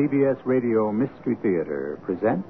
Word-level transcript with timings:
CBS 0.00 0.38
Radio 0.46 0.90
Mystery 0.90 1.36
Theater 1.42 1.98
presents. 2.02 2.48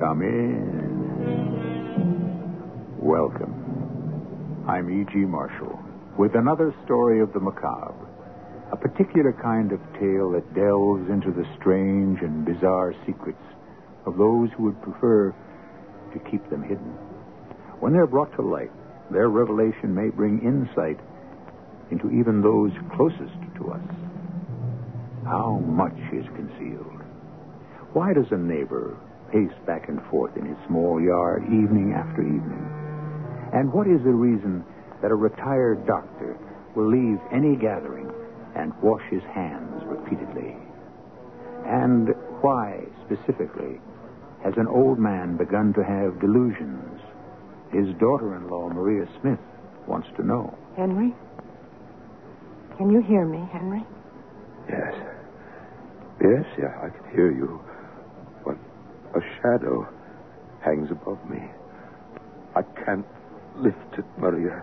Come 0.00 0.22
in. 0.22 0.58
Welcome. 2.98 3.54
I'm 4.66 4.90
E.G. 4.90 5.16
Marshall 5.18 5.78
with 6.18 6.34
another 6.34 6.74
story 6.84 7.20
of 7.20 7.32
the 7.32 7.38
macabre. 7.38 7.94
Particular 9.00 9.32
kind 9.32 9.72
of 9.72 9.80
tale 9.98 10.32
that 10.32 10.52
delves 10.52 11.08
into 11.08 11.32
the 11.32 11.48
strange 11.58 12.20
and 12.20 12.44
bizarre 12.44 12.92
secrets 13.06 13.40
of 14.04 14.18
those 14.18 14.50
who 14.52 14.64
would 14.64 14.82
prefer 14.82 15.34
to 16.12 16.18
keep 16.30 16.44
them 16.50 16.62
hidden. 16.62 16.92
When 17.80 17.94
they're 17.94 18.06
brought 18.06 18.30
to 18.36 18.42
light, 18.42 18.70
their 19.10 19.30
revelation 19.30 19.94
may 19.94 20.10
bring 20.10 20.44
insight 20.44 21.00
into 21.90 22.10
even 22.10 22.42
those 22.42 22.72
closest 22.94 23.40
to 23.56 23.72
us. 23.72 23.88
How 25.24 25.64
much 25.64 25.96
is 26.12 26.26
concealed? 26.36 27.00
Why 27.94 28.12
does 28.12 28.30
a 28.32 28.36
neighbor 28.36 28.98
pace 29.32 29.56
back 29.64 29.88
and 29.88 30.02
forth 30.10 30.36
in 30.36 30.44
his 30.44 30.58
small 30.66 31.00
yard 31.00 31.44
evening 31.44 31.94
after 31.96 32.20
evening? 32.20 32.68
And 33.54 33.72
what 33.72 33.86
is 33.86 34.04
the 34.04 34.12
reason 34.12 34.62
that 35.00 35.10
a 35.10 35.16
retired 35.16 35.86
doctor 35.86 36.36
will 36.76 36.90
leave 36.90 37.18
any 37.32 37.56
gathering 37.56 38.12
and 38.60 38.72
wash 38.82 39.02
his 39.10 39.22
hands 39.34 39.82
repeatedly? 39.86 40.56
And 41.66 42.08
why, 42.40 42.84
specifically, 43.06 43.80
has 44.44 44.54
an 44.56 44.66
old 44.66 44.98
man 44.98 45.36
begun 45.36 45.72
to 45.74 45.84
have 45.84 46.20
delusions? 46.20 47.00
His 47.72 47.94
daughter 47.98 48.36
in 48.36 48.48
law, 48.48 48.68
Maria 48.68 49.06
Smith, 49.20 49.38
wants 49.86 50.08
to 50.16 50.26
know. 50.26 50.56
Henry? 50.76 51.14
Can 52.76 52.90
you 52.90 53.02
hear 53.02 53.24
me, 53.24 53.46
Henry? 53.52 53.84
Yes. 54.68 54.94
Yes, 56.20 56.44
yeah, 56.58 56.78
I 56.82 56.88
can 56.90 57.10
hear 57.14 57.30
you. 57.30 57.60
But 58.44 58.56
a 59.14 59.20
shadow 59.40 59.88
hangs 60.60 60.90
above 60.90 61.18
me. 61.28 61.42
I 62.54 62.62
can't 62.84 63.06
lift 63.56 63.98
it, 63.98 64.04
Maria. 64.18 64.62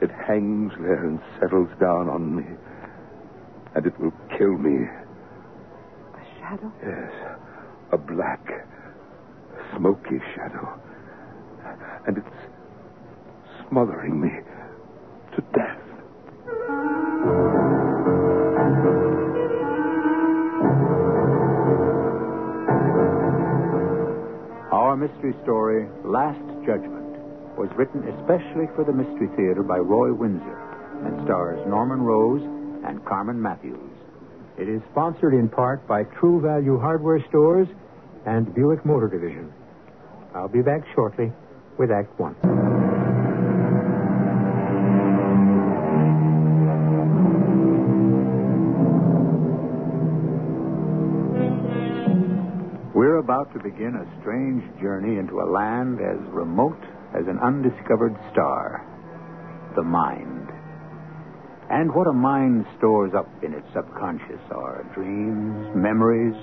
It 0.00 0.10
hangs 0.10 0.72
there 0.80 1.04
and 1.04 1.20
settles 1.40 1.70
down 1.80 2.08
on 2.08 2.36
me. 2.36 2.44
And 3.76 3.84
it 3.84 4.00
will 4.00 4.12
kill 4.38 4.56
me. 4.56 4.88
A 4.88 6.40
shadow? 6.40 6.72
Yes. 6.82 7.12
A 7.92 7.98
black, 7.98 8.40
smoky 9.76 10.18
shadow. 10.34 10.80
And 12.06 12.16
it's 12.16 13.68
smothering 13.68 14.18
me 14.18 14.30
to 15.34 15.42
death. 15.52 15.78
Our 24.72 24.96
mystery 24.96 25.34
story, 25.42 25.86
Last 26.02 26.40
Judgment, 26.64 27.18
was 27.58 27.68
written 27.76 28.08
especially 28.08 28.68
for 28.74 28.84
the 28.84 28.92
Mystery 28.92 29.28
Theater 29.36 29.62
by 29.62 29.76
Roy 29.76 30.14
Windsor 30.14 30.56
and 31.04 31.22
stars 31.26 31.60
Norman 31.68 32.00
Rose 32.00 32.55
and 32.86 33.04
Carmen 33.04 33.40
Matthews. 33.40 33.90
It 34.58 34.68
is 34.68 34.80
sponsored 34.90 35.34
in 35.34 35.48
part 35.48 35.86
by 35.86 36.04
True 36.04 36.40
Value 36.40 36.78
Hardware 36.78 37.24
Stores 37.28 37.68
and 38.24 38.54
Buick 38.54 38.84
Motor 38.86 39.08
Division. 39.08 39.52
I'll 40.34 40.48
be 40.48 40.62
back 40.62 40.82
shortly 40.94 41.32
with 41.78 41.90
Act 41.90 42.18
One. 42.18 42.34
We're 52.94 53.18
about 53.18 53.52
to 53.52 53.58
begin 53.58 53.94
a 53.94 54.20
strange 54.20 54.64
journey 54.80 55.18
into 55.18 55.40
a 55.40 55.44
land 55.44 56.00
as 56.00 56.18
remote 56.32 56.82
as 57.14 57.26
an 57.26 57.38
undiscovered 57.38 58.16
star 58.32 58.84
the 59.76 59.82
mind. 59.82 60.35
And 61.70 61.92
what 61.94 62.06
a 62.06 62.12
mind 62.12 62.64
stores 62.78 63.12
up 63.14 63.28
in 63.42 63.52
its 63.52 63.66
subconscious 63.74 64.40
are 64.50 64.86
dreams, 64.94 65.74
memories, 65.74 66.34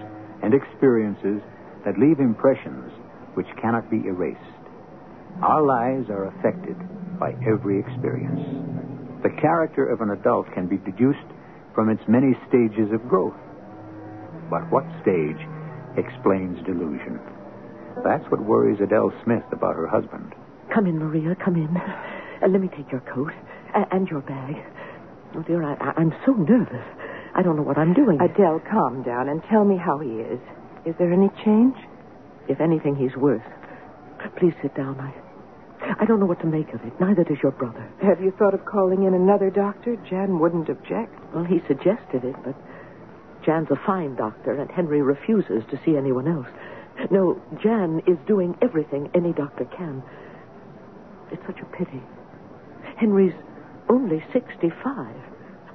and 0.43 0.53
experiences 0.53 1.39
that 1.85 1.97
leave 1.97 2.19
impressions 2.19 2.91
which 3.35 3.47
cannot 3.61 3.89
be 3.89 4.03
erased. 4.05 4.39
Our 5.41 5.63
lives 5.63 6.09
are 6.09 6.27
affected 6.27 6.75
by 7.19 7.35
every 7.47 7.79
experience. 7.79 8.43
The 9.23 9.31
character 9.39 9.87
of 9.87 10.01
an 10.01 10.11
adult 10.11 10.51
can 10.53 10.67
be 10.67 10.77
deduced 10.77 11.25
from 11.73 11.89
its 11.89 12.01
many 12.07 12.35
stages 12.49 12.91
of 12.91 13.07
growth. 13.07 13.39
But 14.49 14.69
what 14.69 14.83
stage 15.01 15.39
explains 15.95 16.59
delusion? 16.65 17.19
That's 18.03 18.25
what 18.29 18.43
worries 18.43 18.81
Adele 18.81 19.13
Smith 19.23 19.43
about 19.51 19.75
her 19.75 19.87
husband. 19.87 20.33
Come 20.73 20.87
in, 20.87 20.99
Maria. 20.99 21.35
Come 21.43 21.55
in. 21.55 21.77
Uh, 21.77 22.47
let 22.49 22.59
me 22.59 22.67
take 22.67 22.91
your 22.91 23.01
coat 23.01 23.31
uh, 23.73 23.85
and 23.91 24.07
your 24.09 24.21
bag. 24.21 24.55
Oh, 25.35 25.41
dear, 25.41 25.63
I, 25.63 25.73
I, 25.75 25.93
I'm 25.97 26.13
so 26.25 26.33
nervous. 26.33 26.85
I 27.35 27.41
don't 27.41 27.55
know 27.55 27.63
what 27.63 27.77
I'm 27.77 27.93
doing. 27.93 28.19
Adele, 28.21 28.61
calm 28.69 29.03
down 29.03 29.29
and 29.29 29.41
tell 29.49 29.65
me 29.65 29.77
how 29.77 29.97
he 29.99 30.09
is. 30.21 30.39
Is 30.85 30.95
there 30.99 31.11
any 31.11 31.29
change? 31.43 31.75
If 32.47 32.61
anything, 32.61 32.95
he's 32.95 33.15
worse. 33.15 33.43
Please 34.37 34.53
sit 34.61 34.75
down. 34.75 34.99
I, 34.99 35.95
I 35.99 36.05
don't 36.05 36.19
know 36.19 36.25
what 36.25 36.39
to 36.41 36.47
make 36.47 36.73
of 36.73 36.81
it. 36.85 36.93
Neither 36.99 37.23
does 37.23 37.37
your 37.41 37.51
brother. 37.51 37.89
Have 38.01 38.21
you 38.21 38.31
thought 38.37 38.53
of 38.53 38.65
calling 38.65 39.03
in 39.03 39.13
another 39.13 39.49
doctor? 39.49 39.95
Jan 40.09 40.39
wouldn't 40.39 40.69
object. 40.69 41.13
Well, 41.33 41.43
he 41.43 41.59
suggested 41.67 42.23
it, 42.23 42.35
but 42.43 42.55
Jan's 43.45 43.67
a 43.71 43.75
fine 43.85 44.15
doctor, 44.15 44.53
and 44.53 44.69
Henry 44.71 45.01
refuses 45.01 45.63
to 45.71 45.79
see 45.83 45.97
anyone 45.97 46.27
else. 46.27 46.47
No, 47.11 47.41
Jan 47.61 48.01
is 48.07 48.17
doing 48.27 48.55
everything 48.61 49.09
any 49.15 49.33
doctor 49.33 49.65
can. 49.65 50.03
It's 51.31 51.41
such 51.45 51.59
a 51.59 51.65
pity. 51.65 52.01
Henry's 52.97 53.33
only 53.89 54.23
65. 54.31 55.15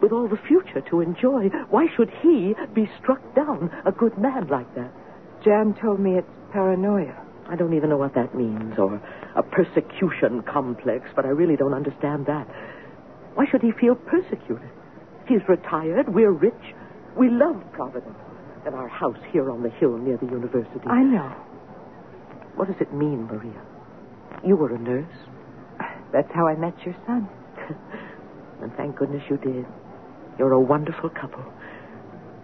With 0.01 0.13
all 0.13 0.29
the 0.29 0.39
future 0.47 0.81
to 0.91 1.01
enjoy, 1.01 1.49
why 1.71 1.87
should 1.97 2.11
he 2.23 2.55
be 2.75 2.89
struck 3.01 3.21
down, 3.35 3.71
a 3.85 3.93
good 3.93 4.17
man 4.17 4.47
like 4.49 4.73
that? 4.77 4.93
Jan 5.45 5.75
told 5.81 5.99
me 5.99 6.17
it's 6.17 6.29
paranoia. 6.53 7.17
I 7.49 7.57
don't 7.57 7.75
even 7.75 7.91
know 7.91 7.97
what 7.97 8.15
that 8.15 8.35
means, 8.35 8.79
or 8.79 9.01
a 9.35 9.43
persecution 9.43 10.43
complex, 10.43 11.09
but 11.17 11.25
I 11.25 11.29
really 11.29 11.57
don't 11.57 11.75
understand 11.75 12.27
that. 12.27 12.47
Why 13.35 13.47
should 13.51 13.63
he 13.63 13.73
feel 13.73 13.95
persecuted? 13.95 14.71
He's 15.27 15.41
retired, 15.49 16.09
we're 16.09 16.33
rich, 16.33 16.75
we 17.17 17.29
love 17.31 17.63
Providence, 17.73 18.19
and 18.67 18.75
our 18.75 18.89
house 18.89 19.19
here 19.33 19.51
on 19.51 19.63
the 19.63 19.71
hill 19.71 19.97
near 19.99 20.17
the 20.17 20.27
university. 20.27 20.87
I 20.87 21.03
know. 21.03 21.35
What 22.55 22.69
does 22.69 22.81
it 22.81 22.93
mean, 22.93 23.25
Maria? 23.25 23.61
You 24.45 24.57
were 24.57 24.75
a 24.75 24.79
nurse. 24.79 25.07
That's 26.13 26.31
how 26.33 26.47
I 26.47 26.57
met 26.57 26.75
your 26.85 26.97
son. 27.07 27.29
and 28.63 28.75
thank 28.77 28.97
goodness 28.97 29.23
you 29.31 29.37
did. 29.37 29.67
You're 30.39 30.53
a 30.53 30.61
wonderful 30.61 31.11
couple. 31.11 31.45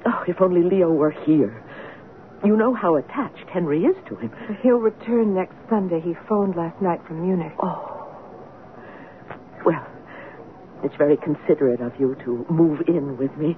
Oh, 0.06 0.24
if 0.26 0.40
only 0.40 0.62
Leo 0.62 0.90
were 0.90 1.12
here. 1.24 1.62
You 2.44 2.56
know 2.56 2.74
how 2.74 2.96
attached 2.96 3.48
Henry 3.48 3.84
is 3.84 3.96
to 4.08 4.16
him. 4.16 4.30
He'll 4.62 4.76
return 4.76 5.34
next 5.34 5.54
Sunday. 5.70 6.00
He 6.00 6.14
phoned 6.28 6.56
last 6.56 6.80
night 6.82 7.00
from 7.06 7.22
Munich. 7.22 7.54
Oh. 7.62 7.90
Well, 9.64 9.86
it's 10.82 10.94
very 10.96 11.16
considerate 11.16 11.80
of 11.80 11.92
you 11.98 12.16
to 12.24 12.44
move 12.50 12.82
in 12.86 13.16
with 13.16 13.34
me. 13.38 13.56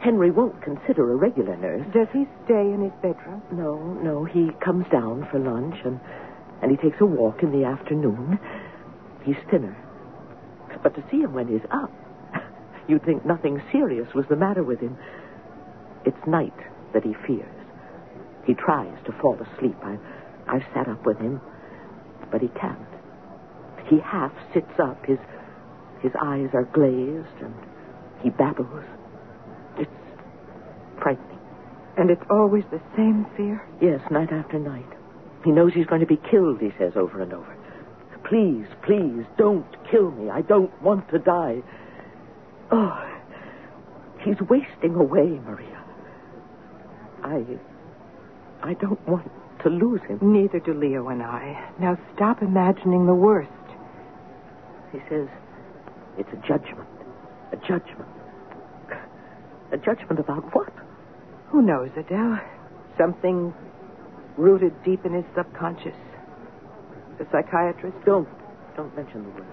Henry 0.00 0.30
won't 0.30 0.60
consider 0.62 1.12
a 1.12 1.16
regular 1.16 1.56
nurse. 1.56 1.86
Does 1.92 2.08
he 2.12 2.26
stay 2.44 2.72
in 2.72 2.82
his 2.82 2.92
bedroom? 3.02 3.42
No, 3.52 3.76
no. 4.02 4.24
He 4.24 4.50
comes 4.64 4.86
down 4.90 5.28
for 5.30 5.38
lunch 5.38 5.76
and, 5.84 6.00
and 6.62 6.70
he 6.70 6.76
takes 6.76 7.00
a 7.00 7.06
walk 7.06 7.42
in 7.42 7.52
the 7.52 7.64
afternoon. 7.64 8.38
He's 9.24 9.36
thinner. 9.50 9.76
But 10.84 10.94
to 10.94 11.04
see 11.10 11.22
him 11.22 11.32
when 11.32 11.48
he's 11.48 11.66
up, 11.72 11.90
you'd 12.88 13.04
think 13.04 13.26
nothing 13.26 13.60
serious 13.72 14.14
was 14.14 14.26
the 14.28 14.36
matter 14.36 14.62
with 14.62 14.78
him. 14.78 14.96
It's 16.04 16.26
night 16.28 16.54
that 16.92 17.02
he 17.02 17.14
fears. 17.26 17.48
He 18.46 18.54
tries 18.54 18.94
to 19.06 19.12
fall 19.20 19.36
asleep. 19.40 19.76
I, 19.82 19.96
I've 20.46 20.62
sat 20.74 20.86
up 20.86 21.04
with 21.06 21.18
him, 21.18 21.40
but 22.30 22.42
he 22.42 22.48
can't. 22.48 22.78
He 23.88 23.98
half 23.98 24.32
sits 24.52 24.78
up. 24.78 25.04
His, 25.06 25.18
his 26.02 26.12
eyes 26.22 26.50
are 26.52 26.64
glazed, 26.64 27.40
and 27.40 27.54
he 28.22 28.28
babbles. 28.28 28.84
It's 29.78 29.90
frightening. 31.00 31.38
And 31.96 32.10
it's 32.10 32.24
always 32.28 32.64
the 32.70 32.80
same 32.94 33.26
fear? 33.36 33.66
Yes, 33.80 34.00
night 34.10 34.32
after 34.32 34.58
night. 34.58 34.84
He 35.44 35.50
knows 35.50 35.72
he's 35.72 35.86
going 35.86 36.00
to 36.00 36.06
be 36.06 36.20
killed, 36.30 36.60
he 36.60 36.72
says 36.78 36.92
over 36.96 37.22
and 37.22 37.32
over. 37.32 37.53
Please, 38.28 38.66
please, 38.84 39.24
don't 39.36 39.66
kill 39.90 40.10
me. 40.12 40.30
I 40.30 40.40
don't 40.42 40.72
want 40.82 41.08
to 41.10 41.18
die. 41.18 41.62
Oh, 42.70 43.10
He's 44.24 44.40
wasting 44.48 44.94
away, 44.94 45.38
Maria. 45.44 45.84
I. 47.22 47.44
I 48.62 48.72
don't 48.74 49.06
want 49.06 49.30
to 49.62 49.68
lose 49.68 50.00
him. 50.08 50.18
Neither 50.22 50.60
do 50.60 50.72
Leo 50.72 51.08
and 51.08 51.22
I. 51.22 51.70
Now 51.78 51.98
stop 52.14 52.40
imagining 52.40 53.06
the 53.06 53.14
worst. 53.14 53.50
He 54.92 54.98
says 55.10 55.28
it's 56.18 56.30
a 56.32 56.36
judgment. 56.48 56.88
A 57.52 57.56
judgment. 57.56 58.08
A 59.72 59.76
judgment 59.76 60.18
about 60.18 60.54
what? 60.54 60.72
Who 61.48 61.60
knows, 61.60 61.90
Adele? 61.96 62.40
Something 62.96 63.52
rooted 64.38 64.72
deep 64.84 65.04
in 65.04 65.12
his 65.12 65.24
subconscious. 65.36 65.96
The 67.18 67.26
psychiatrist? 67.30 67.96
Don't. 68.04 68.28
Don't 68.76 68.94
mention 68.96 69.24
the 69.24 69.30
word. 69.30 69.46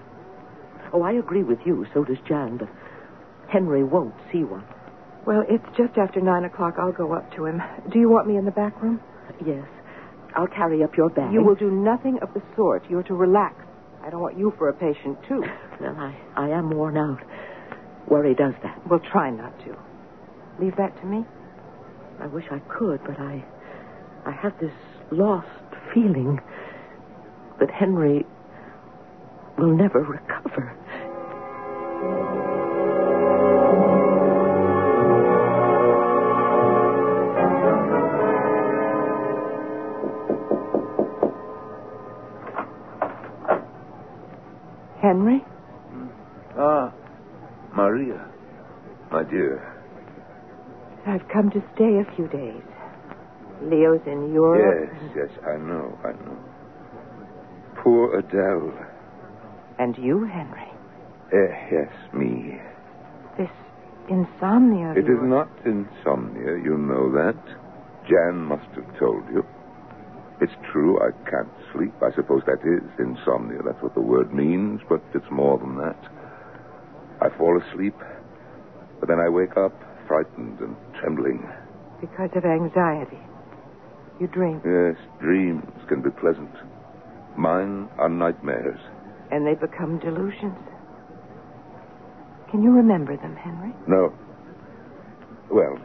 Oh, 0.92 1.02
I 1.02 1.12
agree 1.12 1.42
with 1.42 1.58
you. 1.64 1.86
So 1.94 2.04
does 2.04 2.18
Jan, 2.28 2.58
but 2.58 2.68
Henry 3.48 3.84
won't 3.84 4.14
see 4.32 4.44
one. 4.44 4.64
Well, 5.26 5.44
it's 5.48 5.64
just 5.76 5.96
after 5.96 6.20
nine 6.20 6.44
o'clock. 6.44 6.74
I'll 6.78 6.92
go 6.92 7.14
up 7.14 7.30
to 7.36 7.46
him. 7.46 7.62
Do 7.92 7.98
you 7.98 8.08
want 8.10 8.26
me 8.26 8.36
in 8.36 8.44
the 8.44 8.50
back 8.50 8.80
room? 8.82 9.00
Yes. 9.46 9.66
I'll 10.34 10.48
carry 10.48 10.82
up 10.82 10.96
your 10.96 11.10
bag. 11.10 11.32
You 11.32 11.42
will 11.42 11.54
do 11.54 11.70
nothing 11.70 12.18
of 12.22 12.32
the 12.34 12.42
sort. 12.56 12.82
You're 12.90 13.02
to 13.04 13.14
relax. 13.14 13.54
I 14.02 14.10
don't 14.10 14.20
want 14.20 14.36
you 14.36 14.52
for 14.58 14.68
a 14.68 14.72
patient, 14.72 15.18
too. 15.28 15.44
Well, 15.80 15.94
I, 15.96 16.16
I 16.36 16.48
am 16.48 16.70
worn 16.70 16.96
out. 16.96 17.20
Worry 18.08 18.34
does 18.34 18.54
that. 18.62 18.80
We'll 18.88 18.98
try 19.12 19.30
not 19.30 19.56
to. 19.60 19.76
Leave 20.58 20.76
that 20.76 20.98
to 21.00 21.06
me. 21.06 21.24
I 22.20 22.26
wish 22.26 22.44
I 22.50 22.58
could, 22.68 23.00
but 23.04 23.18
I 23.20 23.44
I 24.24 24.30
have 24.30 24.52
this 24.60 24.72
lost 25.10 25.48
feeling 25.92 26.40
that 27.62 27.70
Henry 27.70 28.26
will 29.56 29.76
never 29.76 30.00
recover. 30.00 30.76
Henry? 45.00 45.44
Ah, 46.58 46.92
Maria. 47.72 48.26
My 49.12 49.22
dear. 49.22 49.68
I've 51.06 51.26
come 51.28 51.50
to 51.50 51.62
stay 51.76 52.00
a 52.00 52.16
few 52.16 52.26
days. 52.26 52.62
Leo's 53.62 54.00
in 54.06 54.32
Europe. 54.32 54.90
Yes, 54.90 55.12
yes, 55.14 55.38
I 55.46 55.58
know, 55.58 55.96
I 56.02 56.10
know. 56.24 56.51
Poor 57.82 58.16
Adele. 58.16 58.72
And 59.78 59.98
you, 59.98 60.24
Henry. 60.24 60.70
Eh, 61.32 61.68
yes, 61.72 61.90
me. 62.14 62.60
This 63.36 63.50
insomnia. 64.08 64.92
It 64.92 65.10
is 65.10 65.18
not 65.22 65.48
insomnia, 65.64 66.62
you 66.62 66.78
know 66.78 67.10
that. 67.12 67.38
Jan 68.08 68.38
must 68.38 68.68
have 68.76 68.98
told 68.98 69.26
you. 69.32 69.44
It's 70.40 70.52
true, 70.70 70.98
I 71.00 71.10
can't 71.28 71.50
sleep. 71.72 71.92
I 72.02 72.14
suppose 72.14 72.42
that 72.46 72.62
is 72.62 72.82
insomnia. 72.98 73.58
That's 73.64 73.82
what 73.82 73.94
the 73.94 74.00
word 74.00 74.32
means, 74.32 74.80
but 74.88 75.02
it's 75.14 75.30
more 75.30 75.58
than 75.58 75.76
that. 75.78 75.98
I 77.20 77.36
fall 77.36 77.60
asleep, 77.60 77.94
but 79.00 79.08
then 79.08 79.18
I 79.18 79.28
wake 79.28 79.56
up 79.56 79.72
frightened 80.06 80.60
and 80.60 80.76
trembling. 81.00 81.48
Because 82.00 82.30
of 82.34 82.44
anxiety. 82.44 83.18
You 84.20 84.26
dream. 84.26 84.60
Yes, 84.64 84.96
dreams 85.20 85.66
can 85.88 86.02
be 86.02 86.10
pleasant. 86.10 86.50
Mine 87.36 87.88
are 87.98 88.08
nightmares. 88.08 88.78
And 89.30 89.46
they 89.46 89.54
become 89.54 89.98
delusions. 89.98 90.58
Can 92.50 92.62
you 92.62 92.70
remember 92.70 93.16
them, 93.16 93.34
Henry? 93.36 93.72
No. 93.88 94.12
Well, 95.50 95.78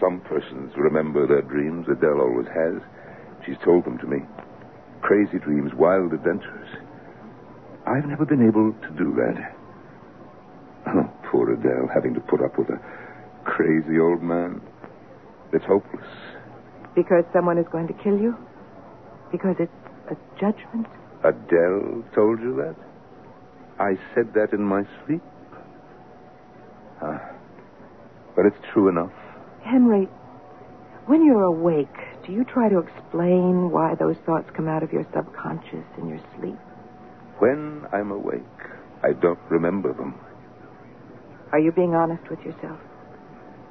some 0.00 0.20
persons 0.20 0.72
remember 0.76 1.26
their 1.26 1.42
dreams. 1.42 1.86
Adele 1.90 2.20
always 2.20 2.46
has. 2.48 2.80
She's 3.44 3.56
told 3.64 3.84
them 3.84 3.98
to 3.98 4.06
me. 4.06 4.18
Crazy 5.02 5.38
dreams, 5.38 5.72
wild 5.74 6.12
adventures. 6.12 6.68
I've 7.86 8.06
never 8.06 8.24
been 8.24 8.46
able 8.46 8.72
to 8.72 8.90
do 8.96 9.14
that. 9.16 9.54
Oh, 10.88 11.10
poor 11.30 11.52
Adele, 11.52 11.88
having 11.92 12.14
to 12.14 12.20
put 12.20 12.42
up 12.42 12.58
with 12.58 12.68
a 12.70 12.80
crazy 13.44 13.98
old 14.00 14.22
man. 14.22 14.60
It's 15.52 15.64
hopeless. 15.64 16.06
Because 16.94 17.24
someone 17.32 17.58
is 17.58 17.66
going 17.70 17.86
to 17.88 17.94
kill 18.02 18.18
you? 18.18 18.36
Because 19.30 19.56
it's 19.58 19.72
a 20.10 20.16
judgment? 20.40 20.86
Adele 21.24 22.04
told 22.14 22.40
you 22.40 22.56
that? 22.56 22.76
I 23.78 23.98
said 24.14 24.32
that 24.34 24.52
in 24.52 24.62
my 24.62 24.84
sleep. 25.04 25.22
Ah. 27.02 27.30
But 28.34 28.46
it's 28.46 28.56
true 28.72 28.88
enough. 28.88 29.12
Henry, 29.62 30.08
when 31.06 31.24
you're 31.24 31.44
awake, 31.44 31.96
do 32.26 32.32
you 32.32 32.44
try 32.44 32.68
to 32.68 32.78
explain 32.78 33.70
why 33.70 33.94
those 33.94 34.16
thoughts 34.24 34.48
come 34.56 34.68
out 34.68 34.82
of 34.82 34.92
your 34.92 35.06
subconscious 35.14 35.84
in 35.98 36.08
your 36.08 36.20
sleep? 36.38 36.56
When 37.38 37.86
I'm 37.92 38.10
awake, 38.10 38.42
I 39.02 39.12
don't 39.12 39.38
remember 39.50 39.92
them. 39.92 40.14
Are 41.52 41.58
you 41.58 41.70
being 41.72 41.94
honest 41.94 42.28
with 42.30 42.40
yourself? 42.40 42.80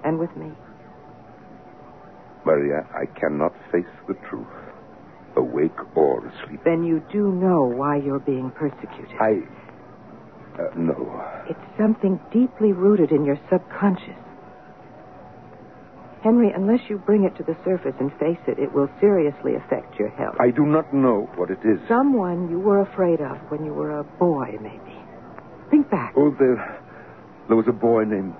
And 0.03 0.19
with 0.19 0.35
me? 0.37 0.51
Maria, 2.45 2.87
I 2.93 3.05
cannot 3.19 3.53
face 3.71 3.89
the 4.07 4.13
truth, 4.29 4.47
awake 5.35 5.77
or 5.95 6.27
asleep. 6.27 6.61
Then 6.63 6.83
you 6.83 7.03
do 7.11 7.31
know 7.31 7.63
why 7.63 7.97
you're 7.97 8.19
being 8.19 8.51
persecuted. 8.51 9.15
I. 9.19 9.41
Uh, 10.59 10.69
no. 10.75 11.23
It's 11.49 11.77
something 11.77 12.19
deeply 12.31 12.71
rooted 12.71 13.11
in 13.11 13.25
your 13.25 13.39
subconscious. 13.49 14.15
Henry, 16.23 16.51
unless 16.55 16.79
you 16.89 16.97
bring 16.97 17.23
it 17.23 17.35
to 17.37 17.43
the 17.43 17.55
surface 17.63 17.93
and 17.99 18.11
face 18.17 18.39
it, 18.47 18.57
it 18.57 18.73
will 18.73 18.89
seriously 18.99 19.53
affect 19.55 19.99
your 19.99 20.09
health. 20.09 20.35
I 20.39 20.49
do 20.49 20.65
not 20.65 20.91
know 20.91 21.29
what 21.35 21.51
it 21.51 21.59
is. 21.63 21.79
Someone 21.87 22.49
you 22.49 22.59
were 22.59 22.81
afraid 22.81 23.21
of 23.21 23.37
when 23.51 23.63
you 23.63 23.73
were 23.73 23.99
a 23.99 24.03
boy, 24.03 24.57
maybe. 24.59 24.97
Think 25.69 25.89
back. 25.91 26.13
Oh, 26.17 26.33
there, 26.39 26.81
there 27.47 27.55
was 27.55 27.67
a 27.67 27.73
boy 27.73 28.05
named. 28.05 28.33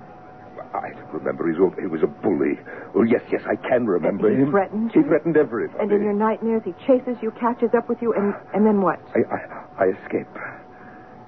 I 0.82 0.90
don't 0.90 1.12
remember. 1.12 1.48
He's, 1.48 1.56
he 1.80 1.86
was 1.86 2.02
a 2.02 2.06
bully. 2.06 2.58
Oh, 2.94 3.02
yes, 3.02 3.22
yes, 3.30 3.42
I 3.46 3.56
can 3.56 3.86
remember 3.86 4.30
he 4.30 4.42
him. 4.42 4.50
threatened 4.50 4.92
He 4.92 5.02
threatened 5.02 5.36
everybody. 5.36 5.78
And 5.80 5.92
in 5.92 6.02
your 6.02 6.12
nightmares, 6.12 6.62
he 6.64 6.72
chases 6.86 7.16
you, 7.22 7.30
catches 7.32 7.70
up 7.76 7.88
with 7.88 8.00
you, 8.00 8.12
and, 8.14 8.34
and 8.54 8.66
then 8.66 8.82
what? 8.82 9.00
I, 9.14 9.20
I, 9.34 9.84
I 9.84 9.86
escape. 10.02 10.28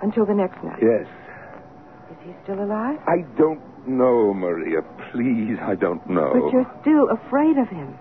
Until 0.02 0.26
the 0.26 0.34
next 0.34 0.62
night. 0.62 0.78
Yes. 0.80 1.06
Is 2.10 2.16
he 2.24 2.32
still 2.44 2.62
alive? 2.62 2.98
I 3.06 3.22
don't 3.36 3.60
know, 3.88 4.32
Maria. 4.32 4.82
Please, 5.12 5.58
I 5.60 5.74
don't 5.74 6.08
know. 6.08 6.30
But 6.32 6.52
you're 6.52 6.70
still 6.82 7.08
afraid 7.10 7.58
of 7.58 7.68
him. 7.68 7.98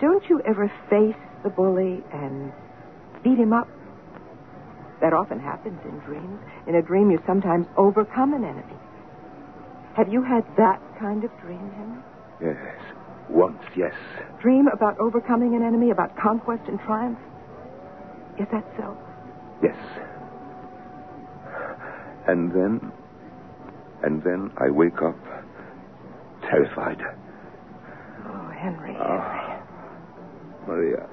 Don't 0.00 0.28
you 0.28 0.40
ever 0.46 0.70
face 0.90 1.14
the 1.44 1.50
bully 1.50 2.02
and 2.12 2.52
beat 3.22 3.38
him 3.38 3.52
up? 3.52 3.68
That 5.02 5.12
often 5.12 5.40
happens 5.40 5.80
in 5.84 5.98
dreams. 6.06 6.38
In 6.68 6.76
a 6.76 6.82
dream, 6.82 7.10
you 7.10 7.20
sometimes 7.26 7.66
overcome 7.76 8.34
an 8.34 8.44
enemy. 8.44 8.78
Have 9.96 10.08
you 10.08 10.22
had 10.22 10.44
that 10.56 10.80
kind 10.98 11.24
of 11.24 11.30
dream, 11.40 11.70
Henry? 11.76 12.54
Yes. 12.54 12.80
Once, 13.28 13.60
yes. 13.76 13.94
Dream 14.40 14.68
about 14.68 14.96
overcoming 15.00 15.56
an 15.56 15.62
enemy, 15.62 15.90
about 15.90 16.16
conquest 16.16 16.62
and 16.68 16.78
triumph? 16.80 17.18
Is 18.38 18.46
that 18.52 18.64
so? 18.78 18.96
Yes. 19.62 19.76
And 22.28 22.52
then. 22.52 22.92
And 24.04 24.22
then 24.22 24.50
I 24.56 24.70
wake 24.70 25.02
up 25.02 25.18
terrified. 26.42 27.00
Oh, 28.26 28.50
Henry. 28.56 28.96
Ah, 28.98 29.62
Maria, 30.66 31.08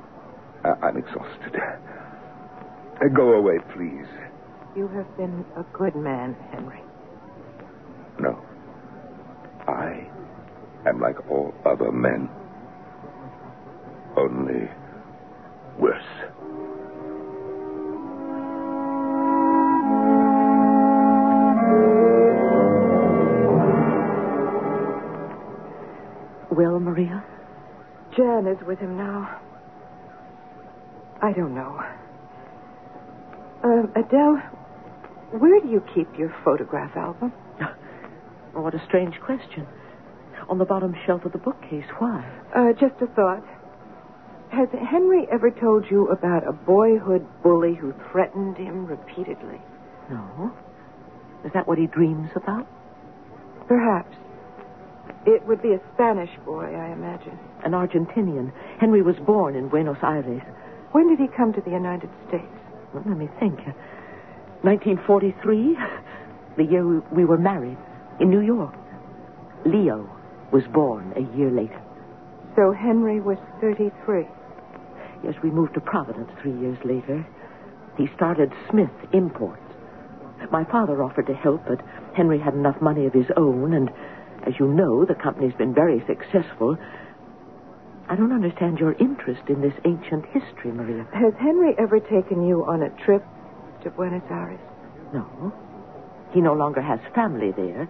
I- 0.63 0.85
I'm 0.87 0.97
exhausted. 0.97 1.59
Uh, 3.01 3.07
Go 3.07 3.33
away, 3.33 3.59
please. 3.73 4.07
You 4.75 4.87
have 4.89 5.17
been 5.17 5.45
a 5.55 5.63
good 5.73 5.95
man, 5.95 6.35
Henry. 6.51 6.81
No. 8.19 8.39
I 9.67 10.07
am 10.85 10.99
like 10.99 11.29
all 11.29 11.53
other 11.65 11.91
men. 11.91 12.29
Only 14.17 14.69
worse. 15.77 16.03
Well, 26.51 26.79
Maria? 26.79 27.23
Jan 28.15 28.47
is 28.47 28.57
with 28.65 28.79
him 28.79 28.97
now. 28.97 29.39
I 31.21 31.31
don't 31.31 31.53
know. 31.53 31.81
Uh, 33.63 33.83
Adele, 33.95 34.37
where 35.37 35.59
do 35.59 35.67
you 35.67 35.83
keep 35.93 36.07
your 36.17 36.33
photograph 36.43 36.95
album? 36.95 37.33
Oh, 38.55 38.61
what 38.61 38.73
a 38.73 38.83
strange 38.87 39.13
question. 39.23 39.67
On 40.49 40.57
the 40.57 40.65
bottom 40.65 40.95
shelf 41.05 41.23
of 41.23 41.33
the 41.33 41.37
bookcase. 41.37 41.85
Why? 41.99 42.25
Uh, 42.55 42.73
just 42.73 42.99
a 42.99 43.05
thought. 43.13 43.45
Has 44.49 44.67
Henry 44.89 45.27
ever 45.31 45.51
told 45.51 45.85
you 45.91 46.07
about 46.07 46.47
a 46.47 46.51
boyhood 46.51 47.23
bully 47.43 47.75
who 47.75 47.93
threatened 48.11 48.57
him 48.57 48.87
repeatedly? 48.87 49.61
No. 50.09 50.51
Is 51.45 51.51
that 51.53 51.67
what 51.67 51.77
he 51.77 51.85
dreams 51.85 52.31
about? 52.35 52.67
Perhaps. 53.67 54.17
It 55.27 55.45
would 55.45 55.61
be 55.61 55.73
a 55.73 55.79
Spanish 55.93 56.31
boy, 56.43 56.73
I 56.75 56.91
imagine. 56.91 57.37
An 57.63 57.73
Argentinian. 57.73 58.51
Henry 58.79 59.03
was 59.03 59.15
born 59.27 59.55
in 59.55 59.69
Buenos 59.69 60.01
Aires. 60.01 60.41
When 60.91 61.07
did 61.07 61.19
he 61.19 61.27
come 61.37 61.53
to 61.53 61.61
the 61.61 61.69
United 61.71 62.09
States? 62.27 62.47
Well, 62.93 63.03
let 63.05 63.17
me 63.17 63.29
think. 63.39 63.59
1943, 64.61 65.77
the 66.57 66.63
year 66.63 66.85
we, 66.85 66.99
we 67.11 67.25
were 67.25 67.37
married 67.37 67.77
in 68.19 68.29
New 68.29 68.41
York. 68.41 68.73
Leo 69.65 70.09
was 70.51 70.63
born 70.73 71.13
a 71.15 71.37
year 71.37 71.51
later. 71.51 71.81
So 72.55 72.71
Henry 72.71 73.21
was 73.21 73.37
33. 73.61 74.25
Yes, 75.23 75.35
we 75.43 75.51
moved 75.51 75.75
to 75.75 75.81
Providence 75.81 76.29
three 76.41 76.57
years 76.59 76.77
later. 76.83 77.25
He 77.97 78.07
started 78.15 78.51
Smith 78.69 78.89
Imports. 79.13 79.61
My 80.51 80.63
father 80.63 81.03
offered 81.03 81.27
to 81.27 81.33
help, 81.33 81.65
but 81.67 81.81
Henry 82.15 82.39
had 82.39 82.53
enough 82.53 82.81
money 82.81 83.05
of 83.05 83.13
his 83.13 83.27
own, 83.37 83.73
and 83.73 83.91
as 84.47 84.53
you 84.59 84.67
know, 84.67 85.05
the 85.05 85.15
company's 85.15 85.53
been 85.53 85.73
very 85.73 86.03
successful. 86.07 86.77
I 88.09 88.15
don't 88.15 88.31
understand 88.31 88.79
your 88.79 88.93
interest 88.93 89.43
in 89.49 89.61
this 89.61 89.73
ancient 89.85 90.25
history, 90.33 90.71
Maria. 90.71 91.05
Has 91.13 91.33
Henry 91.39 91.75
ever 91.77 91.99
taken 91.99 92.47
you 92.47 92.65
on 92.65 92.81
a 92.81 92.89
trip 93.05 93.23
to 93.83 93.91
Buenos 93.91 94.23
Aires? 94.31 94.59
No. 95.13 95.53
He 96.33 96.41
no 96.41 96.53
longer 96.53 96.81
has 96.81 96.99
family 97.13 97.51
there. 97.51 97.85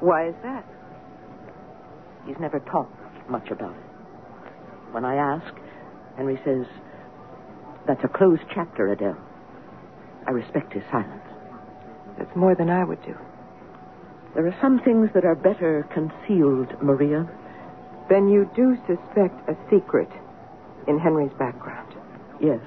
Why 0.00 0.28
is 0.28 0.34
that? 0.42 0.64
He's 2.26 2.38
never 2.40 2.60
talked 2.60 2.94
much 3.30 3.50
about 3.50 3.74
it. 3.74 3.84
When 4.92 5.04
I 5.04 5.16
ask, 5.16 5.54
Henry 6.16 6.40
says, 6.42 6.64
That's 7.86 8.02
a 8.04 8.08
closed 8.08 8.42
chapter, 8.54 8.90
Adele. 8.90 9.18
I 10.26 10.30
respect 10.30 10.72
his 10.72 10.82
silence. 10.90 11.22
That's 12.16 12.34
more 12.34 12.54
than 12.54 12.70
I 12.70 12.82
would 12.84 13.02
do. 13.04 13.14
There 14.34 14.46
are 14.46 14.56
some 14.60 14.80
things 14.80 15.10
that 15.14 15.24
are 15.24 15.34
better 15.34 15.86
concealed, 15.92 16.82
Maria. 16.82 17.28
Then 18.08 18.28
you 18.28 18.50
do 18.56 18.76
suspect 18.86 19.48
a 19.48 19.56
secret 19.70 20.08
in 20.86 20.98
Henry's 20.98 21.32
background. 21.38 21.94
Yes. 22.40 22.60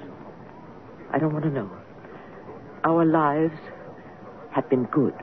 I 1.12 1.18
don't 1.18 1.32
want 1.32 1.44
to 1.44 1.50
know. 1.50 1.70
Our 2.84 3.04
lives 3.04 3.58
have 4.54 4.68
been 4.70 4.84
good. 4.84 5.14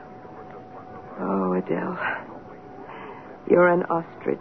Oh, 1.18 1.54
Adele. 1.54 1.98
You're 3.48 3.68
an 3.68 3.82
ostrich. 3.84 4.38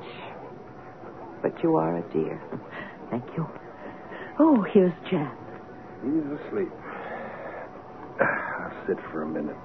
But 1.42 1.62
you 1.64 1.76
are 1.78 1.98
a 1.98 2.14
dear. 2.14 2.42
Thank 3.10 3.26
you. 3.38 3.48
Oh, 4.40 4.62
here's 4.74 4.94
Jan. 5.10 5.32
He's 6.04 6.40
asleep. 6.40 6.72
I'll 8.20 8.88
sit 8.88 8.98
for 9.12 9.24
a 9.24 9.28
minute. 9.28 9.56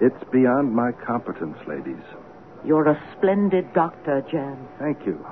It's 0.00 0.30
beyond 0.30 0.74
my 0.74 0.92
competence, 0.92 1.56
ladies. 1.66 2.02
You're 2.64 2.88
a 2.88 3.02
splendid 3.16 3.72
doctor, 3.72 4.24
Jan. 4.30 4.68
Thank 4.78 5.06
you. 5.06 5.24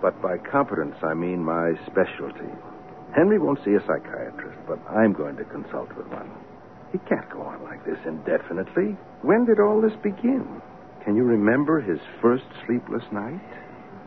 But 0.00 0.20
by 0.20 0.38
competence, 0.38 0.96
I 1.02 1.14
mean 1.14 1.44
my 1.44 1.72
specialty. 1.86 2.50
Henry 3.14 3.38
won't 3.38 3.62
see 3.64 3.74
a 3.74 3.80
psychiatrist, 3.80 4.58
but 4.66 4.78
I'm 4.90 5.12
going 5.12 5.36
to 5.36 5.44
consult 5.44 5.94
with 5.96 6.06
one. 6.08 6.30
He 6.92 6.98
can't 7.08 7.28
go 7.30 7.42
on 7.42 7.62
like 7.64 7.84
this 7.84 7.98
indefinitely. 8.06 8.96
When 9.22 9.44
did 9.44 9.60
all 9.60 9.80
this 9.80 9.96
begin? 10.02 10.60
Can 11.04 11.16
you 11.16 11.24
remember 11.24 11.80
his 11.80 12.00
first 12.20 12.44
sleepless 12.66 13.04
night? 13.12 13.40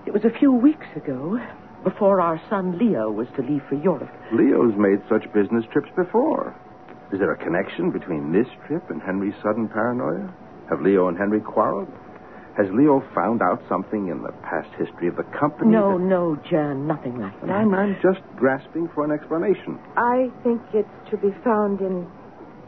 It 0.06 0.14
was 0.14 0.26
a 0.26 0.40
few 0.40 0.52
weeks 0.52 0.88
ago, 0.96 1.40
before 1.84 2.20
our 2.22 2.42
son 2.50 2.78
Leo 2.78 3.12
was 3.12 3.28
to 3.36 3.44
leave 3.44 3.62
for 3.70 3.76
Europe. 3.76 4.12
Leo's 4.34 4.74
made 4.78 5.02
such 5.08 5.32
business 5.34 5.66
trips 5.72 5.90
before. 5.96 6.56
Is 7.14 7.20
there 7.20 7.32
a 7.32 7.38
connection 7.44 7.92
between 7.92 8.32
this 8.32 8.48
trip 8.68 8.90
and 8.90 9.02
Henry's 9.02 9.36
sudden 9.44 9.68
paranoia? 9.70 10.34
Have 10.70 10.82
Leo 10.82 11.08
and 11.08 11.18
Henry 11.18 11.40
quarreled? 11.40 11.88
Has 12.58 12.66
Leo 12.74 13.04
found 13.14 13.42
out 13.44 13.62
something 13.70 14.08
in 14.08 14.24
the 14.24 14.32
past 14.42 14.70
history 14.80 15.08
of 15.08 15.16
the 15.16 15.24
company? 15.40 15.72
No, 15.72 15.98
that- 16.00 16.04
no, 16.04 16.36
Jan, 16.50 16.88
nothing 16.88 17.20
like 17.22 17.40
that. 17.42 17.50
I'm, 17.52 17.74
I'm 17.74 17.96
just 18.02 18.22
grasping 18.36 18.90
for 18.96 19.06
an 19.06 19.12
explanation. 19.12 19.78
I 19.96 20.32
think 20.44 20.62
it's 20.74 20.90
to 21.12 21.18
be 21.18 21.30
found 21.44 21.82
in 21.82 22.08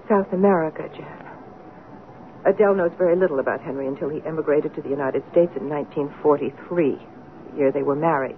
South 0.07 0.31
America, 0.31 0.87
Jan. 0.95 1.25
Adele 2.45 2.75
knows 2.75 2.91
very 2.97 3.15
little 3.15 3.39
about 3.39 3.61
Henry 3.61 3.87
until 3.87 4.09
he 4.09 4.21
emigrated 4.25 4.75
to 4.75 4.81
the 4.81 4.89
United 4.89 5.23
States 5.31 5.51
in 5.59 5.67
1943, 5.67 7.01
the 7.51 7.57
year 7.57 7.71
they 7.71 7.83
were 7.83 7.95
married. 7.95 8.37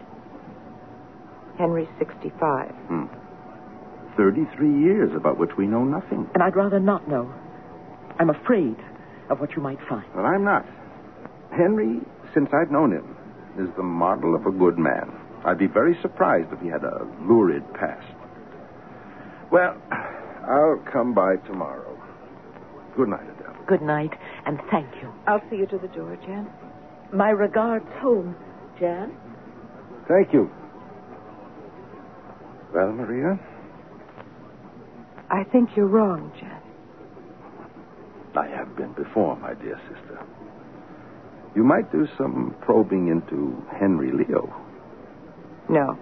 Henry's 1.58 1.90
65. 2.00 2.72
Hmm. 2.88 3.06
33 4.16 4.72
years 4.80 5.12
about 5.16 5.38
which 5.38 5.52
we 5.58 5.68
know 5.68 5.84
nothing. 5.84 6.30
And 6.34 6.42
I'd 6.44 6.56
rather 6.56 6.80
not 6.80 7.08
know. 7.08 7.32
I'm 8.20 8.30
afraid 8.30 8.78
of 9.30 9.40
what 9.40 9.52
you 9.56 9.62
might 9.62 9.80
find. 9.88 10.06
But 10.16 10.22
I'm 10.22 10.44
not. 10.44 10.66
Henry, 11.52 12.00
since 12.34 12.50
I've 12.54 12.72
known 12.72 12.92
him, 12.92 13.16
is 13.60 13.70
the 13.76 13.84
model 13.84 14.36
of 14.36 14.46
a 14.46 14.52
good 14.52 14.78
man. 14.78 15.12
I'd 15.44 15.58
be 15.58 15.68
very 15.68 15.98
surprised 16.02 16.52
if 16.54 16.60
he 16.62 16.68
had 16.68 16.84
a 16.84 17.06
lurid 17.22 17.64
past. 17.74 18.08
Well, 19.52 19.76
I'll 19.92 20.82
come 20.92 21.14
by 21.14 21.36
tomorrow. 21.48 21.98
Good 22.96 23.10
night, 23.10 23.28
Adele. 23.40 23.56
Good 23.68 23.82
night, 23.82 24.14
and 24.46 24.60
thank 24.70 24.88
you. 25.02 25.14
I'll 25.28 25.42
see 25.50 25.58
you 25.58 25.66
to 25.68 25.78
the 25.78 25.88
door, 25.90 26.18
Jan. 26.26 26.48
My 27.14 27.30
regards 27.30 27.88
home, 28.00 28.36
Jan. 28.80 29.14
Thank 30.08 30.34
you. 30.34 30.50
Well, 32.74 32.92
Maria? 32.94 33.38
I 35.30 35.44
think 35.44 35.76
you're 35.76 35.88
wrong, 35.88 36.32
Jan. 36.40 36.62
I 38.36 38.48
have 38.48 38.76
been 38.78 38.94
before, 38.94 39.36
my 39.38 39.54
dear 39.54 39.80
sister. 39.90 40.20
You 41.56 41.64
might 41.64 41.92
do 41.92 42.08
some 42.18 42.56
probing 42.62 43.08
into 43.08 43.62
Henry 43.78 44.12
Leo. 44.12 44.54
No, 45.70 45.98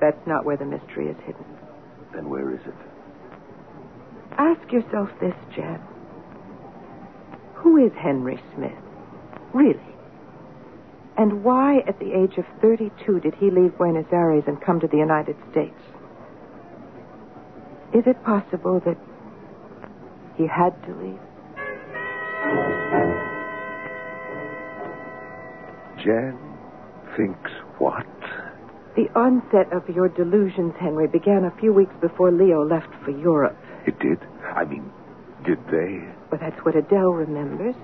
that's 0.00 0.26
not 0.26 0.44
where 0.44 0.56
the 0.56 0.64
mystery 0.64 1.08
is 1.08 1.16
hidden. 1.24 1.44
Then 2.12 2.28
where 2.28 2.52
is 2.52 2.60
it? 2.66 2.74
Ask 4.38 4.72
yourself 4.72 5.10
this, 5.20 5.34
Jeb. 5.54 5.80
Who 7.54 7.84
is 7.84 7.92
Henry 7.94 8.40
Smith? 8.54 8.72
Really? 9.52 9.80
And 11.16 11.44
why, 11.44 11.78
at 11.86 11.98
the 11.98 12.12
age 12.12 12.38
of 12.38 12.44
32, 12.60 13.20
did 13.20 13.34
he 13.36 13.50
leave 13.50 13.76
Buenos 13.78 14.06
Aires 14.12 14.44
and 14.46 14.60
come 14.60 14.80
to 14.80 14.88
the 14.88 14.96
United 14.96 15.36
States? 15.50 15.78
Is 17.94 18.02
it 18.06 18.22
possible 18.24 18.80
that 18.84 18.98
he 20.36 20.46
had 20.48 20.74
to 20.86 20.94
leave? 20.96 22.73
Jan 26.04 26.38
thinks 27.16 27.50
what? 27.78 28.06
The 28.96 29.08
onset 29.18 29.72
of 29.72 29.88
your 29.88 30.08
delusions, 30.08 30.74
Henry, 30.78 31.08
began 31.08 31.44
a 31.44 31.60
few 31.60 31.72
weeks 31.72 31.94
before 32.00 32.30
Leo 32.30 32.64
left 32.64 32.92
for 33.04 33.10
Europe. 33.10 33.56
It 33.86 33.98
did? 33.98 34.18
I 34.54 34.64
mean, 34.64 34.92
did 35.44 35.58
they? 35.70 36.04
Well, 36.30 36.40
that's 36.40 36.58
what 36.64 36.76
Adele 36.76 37.12
remembers. 37.12 37.74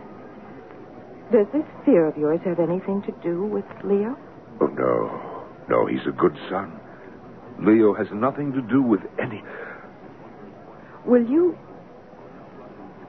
Does 1.33 1.47
this 1.53 1.65
fear 1.85 2.07
of 2.07 2.17
yours 2.17 2.41
have 2.45 2.61
anything 2.61 3.03
to 3.03 3.13
do 3.23 3.43
with 3.43 3.65
Leo? 3.85 4.17
Oh, 4.61 4.67
no. 4.67 5.47
No, 5.69 5.87
he's 5.87 6.07
a 6.07 6.13
good 6.13 6.37
son. 6.49 6.79
Leo 7.61 7.95
has 7.95 8.09
nothing 8.13 8.53
to 8.53 8.63
do 8.63 8.83
with 8.83 9.01
any. 9.19 9.43
Will 11.07 11.25
you. 11.25 11.57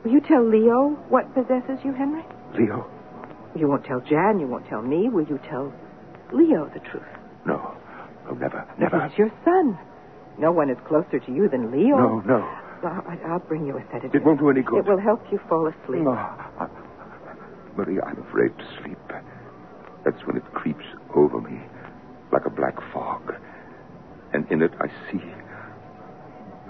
Will 0.04 0.12
you 0.12 0.22
tell 0.22 0.44
Leo 0.48 0.90
what 1.10 1.34
possesses 1.34 1.80
you, 1.84 1.94
Henry? 1.94 2.24
Leo? 2.58 2.90
You 3.56 3.68
won't 3.68 3.84
tell 3.86 4.00
Jan, 4.02 4.40
you 4.40 4.48
won't 4.48 4.68
tell 4.68 4.82
me. 4.82 5.10
Will 5.10 5.26
you 5.26 5.40
tell 5.50 5.74
Leo 6.32 6.70
the 6.74 6.80
truth? 6.80 7.04
No. 7.46 7.76
No, 8.26 8.34
never, 8.34 8.66
never. 8.78 9.08
He's 9.10 9.18
your 9.18 9.32
son. 9.44 9.78
No 10.38 10.52
one 10.52 10.70
is 10.70 10.78
closer 10.88 11.20
to 11.20 11.32
you 11.32 11.50
than 11.50 11.72
Leo. 11.72 11.98
No, 11.98 12.20
no. 12.22 12.48
Well, 12.82 13.04
I- 13.08 13.20
I'll 13.28 13.40
bring 13.40 13.66
you 13.66 13.78
a 13.78 13.84
sedative. 13.92 14.16
It 14.16 14.24
won't 14.24 14.40
do 14.40 14.50
any 14.50 14.62
good. 14.62 14.80
It 14.80 14.86
will 14.86 15.00
help 15.00 15.22
you 15.32 15.38
fall 15.50 15.68
asleep. 15.68 16.04
No. 16.04 16.12
I- 16.14 16.68
Maria, 17.76 18.02
I'm 18.06 18.20
afraid 18.20 18.58
to 18.58 18.66
sleep. 18.82 18.98
That's 20.04 20.26
when 20.26 20.38
it 20.38 20.44
creeps 20.54 20.86
over 21.16 21.42
me 21.42 21.60
like 22.32 22.46
a 22.46 22.50
black 22.50 22.76
fog. 22.94 23.36
And 24.34 24.50
in 24.50 24.62
it, 24.62 24.72
I 24.80 24.88
see. 25.12 25.22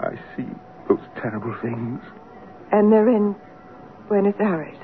I 0.00 0.18
see 0.36 0.48
those 0.88 1.00
terrible 1.16 1.54
things. 1.62 2.02
And 2.72 2.92
they're 2.92 3.08
in 3.08 3.36
Buenos 4.08 4.34
Aires? 4.40 4.76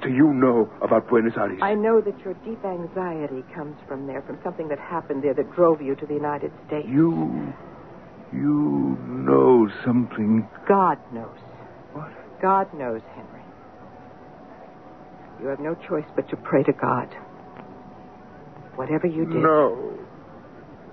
What? 0.00 0.08
Do 0.08 0.14
you 0.14 0.32
know 0.32 0.70
about 0.82 1.08
Buenos 1.08 1.36
Aires? 1.36 1.58
I 1.62 1.74
know 1.74 2.00
that 2.00 2.18
your 2.24 2.34
deep 2.44 2.64
anxiety 2.64 3.44
comes 3.54 3.76
from 3.86 4.06
there, 4.06 4.22
from 4.22 4.38
something 4.42 4.68
that 4.68 4.78
happened 4.78 5.22
there 5.22 5.34
that 5.34 5.54
drove 5.54 5.82
you 5.82 5.94
to 5.96 6.06
the 6.06 6.14
United 6.14 6.52
States. 6.66 6.88
You. 6.88 7.52
You 8.32 8.96
know 9.06 9.68
something. 9.84 10.48
God 10.68 10.98
knows. 11.12 11.36
What? 11.92 12.10
God 12.40 12.72
knows, 12.74 13.02
Henry. 13.14 13.42
You 15.42 15.48
have 15.48 15.60
no 15.60 15.74
choice 15.74 16.04
but 16.14 16.28
to 16.30 16.36
pray 16.36 16.62
to 16.62 16.72
God. 16.72 17.08
Whatever 18.76 19.06
you 19.06 19.24
did. 19.26 19.42
No. 19.42 19.98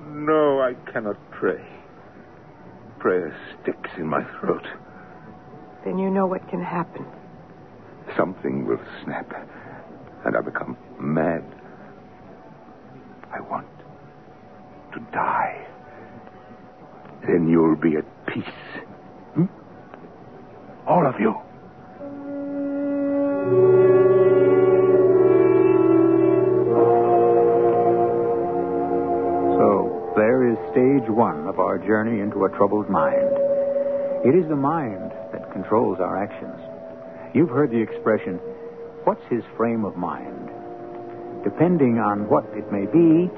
No, 0.01 0.61
I 0.61 0.73
cannot 0.91 1.17
pray. 1.31 1.63
Prayer 2.99 3.37
sticks 3.61 3.89
in 3.97 4.07
my 4.07 4.23
throat. 4.39 4.65
Then 5.85 5.99
you 5.99 6.09
know 6.09 6.25
what 6.25 6.49
can 6.49 6.61
happen. 6.61 7.05
Something 8.15 8.65
will 8.65 8.79
snap, 9.03 9.31
and 10.25 10.35
I 10.37 10.41
become 10.41 10.77
mad. 10.99 11.43
I 13.33 13.41
want 13.41 13.67
to 14.93 14.99
die. 15.11 15.65
Then 17.27 17.49
you'll 17.49 17.75
be 17.75 17.97
at 17.97 18.05
peace. 18.27 18.43
Hmm? 19.35 19.45
All 20.87 21.05
of 21.05 21.19
you. 21.19 21.35
So, 29.57 30.13
there 30.15 30.47
is 30.51 30.57
stage 30.71 31.09
one 31.09 31.47
of 31.47 31.59
our 31.59 31.77
journey 31.79 32.21
into 32.21 32.45
a 32.45 32.49
troubled 32.49 32.89
mind. 32.89 33.31
It 34.25 34.35
is 34.35 34.47
the 34.49 34.55
mind 34.55 35.11
that 35.33 35.51
controls 35.51 35.99
our 35.99 36.21
actions. 36.21 36.59
You've 37.37 37.49
heard 37.49 37.69
the 37.69 37.77
expression, 37.77 38.39
what's 39.03 39.21
his 39.29 39.43
frame 39.55 39.85
of 39.85 39.95
mind? 39.95 40.49
Depending 41.43 41.99
on 41.99 42.27
what 42.27 42.45
it 42.57 42.71
may 42.71 42.87
be, 42.89 43.29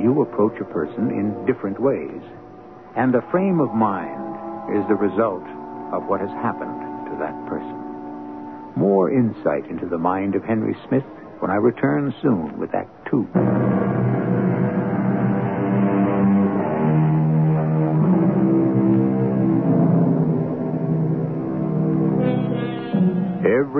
you 0.00 0.22
approach 0.22 0.58
a 0.58 0.72
person 0.72 1.10
in 1.10 1.44
different 1.44 1.78
ways. 1.78 2.22
And 2.96 3.12
the 3.12 3.20
frame 3.30 3.60
of 3.60 3.74
mind 3.74 4.72
is 4.72 4.88
the 4.88 4.94
result 4.94 5.44
of 5.92 6.08
what 6.08 6.22
has 6.22 6.30
happened 6.40 6.80
to 7.12 7.16
that 7.20 7.36
person. 7.44 7.76
More 8.74 9.12
insight 9.12 9.68
into 9.68 9.84
the 9.84 9.98
mind 9.98 10.34
of 10.34 10.42
Henry 10.42 10.74
Smith 10.88 11.04
when 11.40 11.50
I 11.50 11.56
return 11.56 12.14
soon 12.22 12.58
with 12.58 12.74
Act 12.74 12.88
Two. 13.10 13.28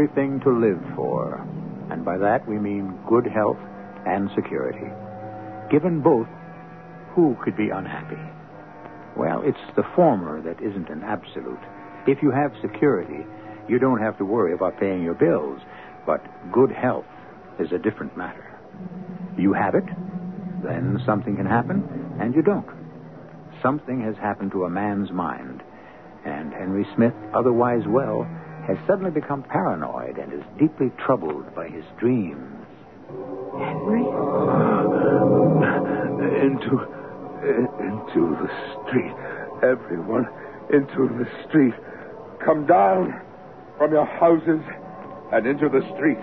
Everything 0.07 0.39
to 0.43 0.51
live 0.51 0.81
for. 0.95 1.45
And 1.91 2.05
by 2.05 2.17
that 2.19 2.47
we 2.47 2.61
mean 2.61 2.97
good 3.09 3.27
health 3.27 3.59
and 4.07 4.31
security. 4.37 4.87
Given 5.69 6.01
both, 6.01 6.29
who 7.11 7.37
could 7.43 7.57
be 7.57 7.71
unhappy? 7.71 8.23
Well, 9.17 9.43
it's 9.45 9.59
the 9.75 9.83
former 9.97 10.41
that 10.43 10.63
isn't 10.63 10.91
an 10.91 11.03
absolute. 11.03 11.59
If 12.07 12.23
you 12.23 12.31
have 12.31 12.53
security, 12.63 13.27
you 13.69 13.81
don't 13.81 13.99
have 14.01 14.17
to 14.19 14.25
worry 14.25 14.53
about 14.55 14.79
paying 14.79 15.03
your 15.03 15.15
bills. 15.15 15.61
But 16.07 16.23
good 16.53 16.71
health 16.71 17.07
is 17.59 17.73
a 17.73 17.79
different 17.79 18.17
matter. 18.17 18.47
You 19.37 19.55
have 19.55 19.75
it, 19.75 19.87
then 20.63 21.03
something 21.05 21.35
can 21.35 21.47
happen, 21.47 21.83
and 22.21 22.33
you 22.33 22.43
don't. 22.43 22.69
Something 23.61 24.03
has 24.03 24.15
happened 24.15 24.53
to 24.53 24.67
a 24.67 24.71
man's 24.71 25.11
mind, 25.11 25.65
and 26.25 26.53
Henry 26.53 26.87
Smith, 26.95 27.15
otherwise 27.35 27.83
well, 27.89 28.25
has 28.67 28.77
suddenly 28.87 29.11
become 29.11 29.43
paranoid 29.45 30.19
and 30.19 30.33
is 30.33 30.43
deeply 30.59 30.91
troubled 31.05 31.55
by 31.55 31.69
his 31.69 31.85
dreams. 31.99 32.67
Henry? 33.55 34.03
Into, 36.43 36.75
into 37.79 38.37
the 38.43 38.51
street. 38.83 39.15
Everyone 39.63 40.27
into 40.71 41.07
the 41.15 41.27
street. 41.47 41.75
Come 42.45 42.67
down 42.67 43.15
from 43.79 43.93
your 43.93 44.07
houses 44.07 44.61
and 45.33 45.47
into 45.47 45.69
the 45.69 45.83
street. 45.95 46.19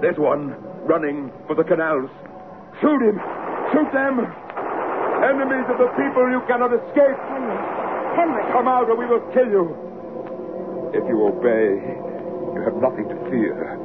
There's 0.00 0.18
one 0.18 0.56
running 0.88 1.30
for 1.46 1.54
the 1.54 1.64
canals. 1.64 2.10
Shoot 2.80 3.00
him! 3.04 3.20
Shoot 3.72 3.92
them! 3.92 4.24
Enemies 5.22 5.68
of 5.70 5.78
the 5.78 5.92
people, 5.94 6.24
you 6.32 6.42
cannot 6.48 6.72
escape. 6.72 7.18
Henry. 7.30 7.58
Henry. 8.16 8.42
Come 8.52 8.66
out 8.66 8.88
or 8.88 8.96
we 8.96 9.06
will 9.06 9.22
kill 9.32 9.46
you. 9.46 9.70
If 10.94 11.08
you 11.08 11.26
obey, 11.26 11.80
you 12.54 12.60
have 12.64 12.76
nothing 12.76 13.08
to 13.08 13.16
fear. 13.30 13.78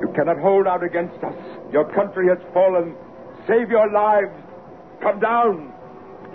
You 0.00 0.08
cannot 0.14 0.38
hold 0.38 0.66
out 0.66 0.82
against 0.82 1.22
us. 1.22 1.34
Your 1.72 1.84
country 1.92 2.28
has 2.28 2.38
fallen. 2.52 2.94
Save 3.46 3.70
your 3.70 3.90
lives. 3.92 4.32
Come 5.02 5.20
down. 5.20 5.72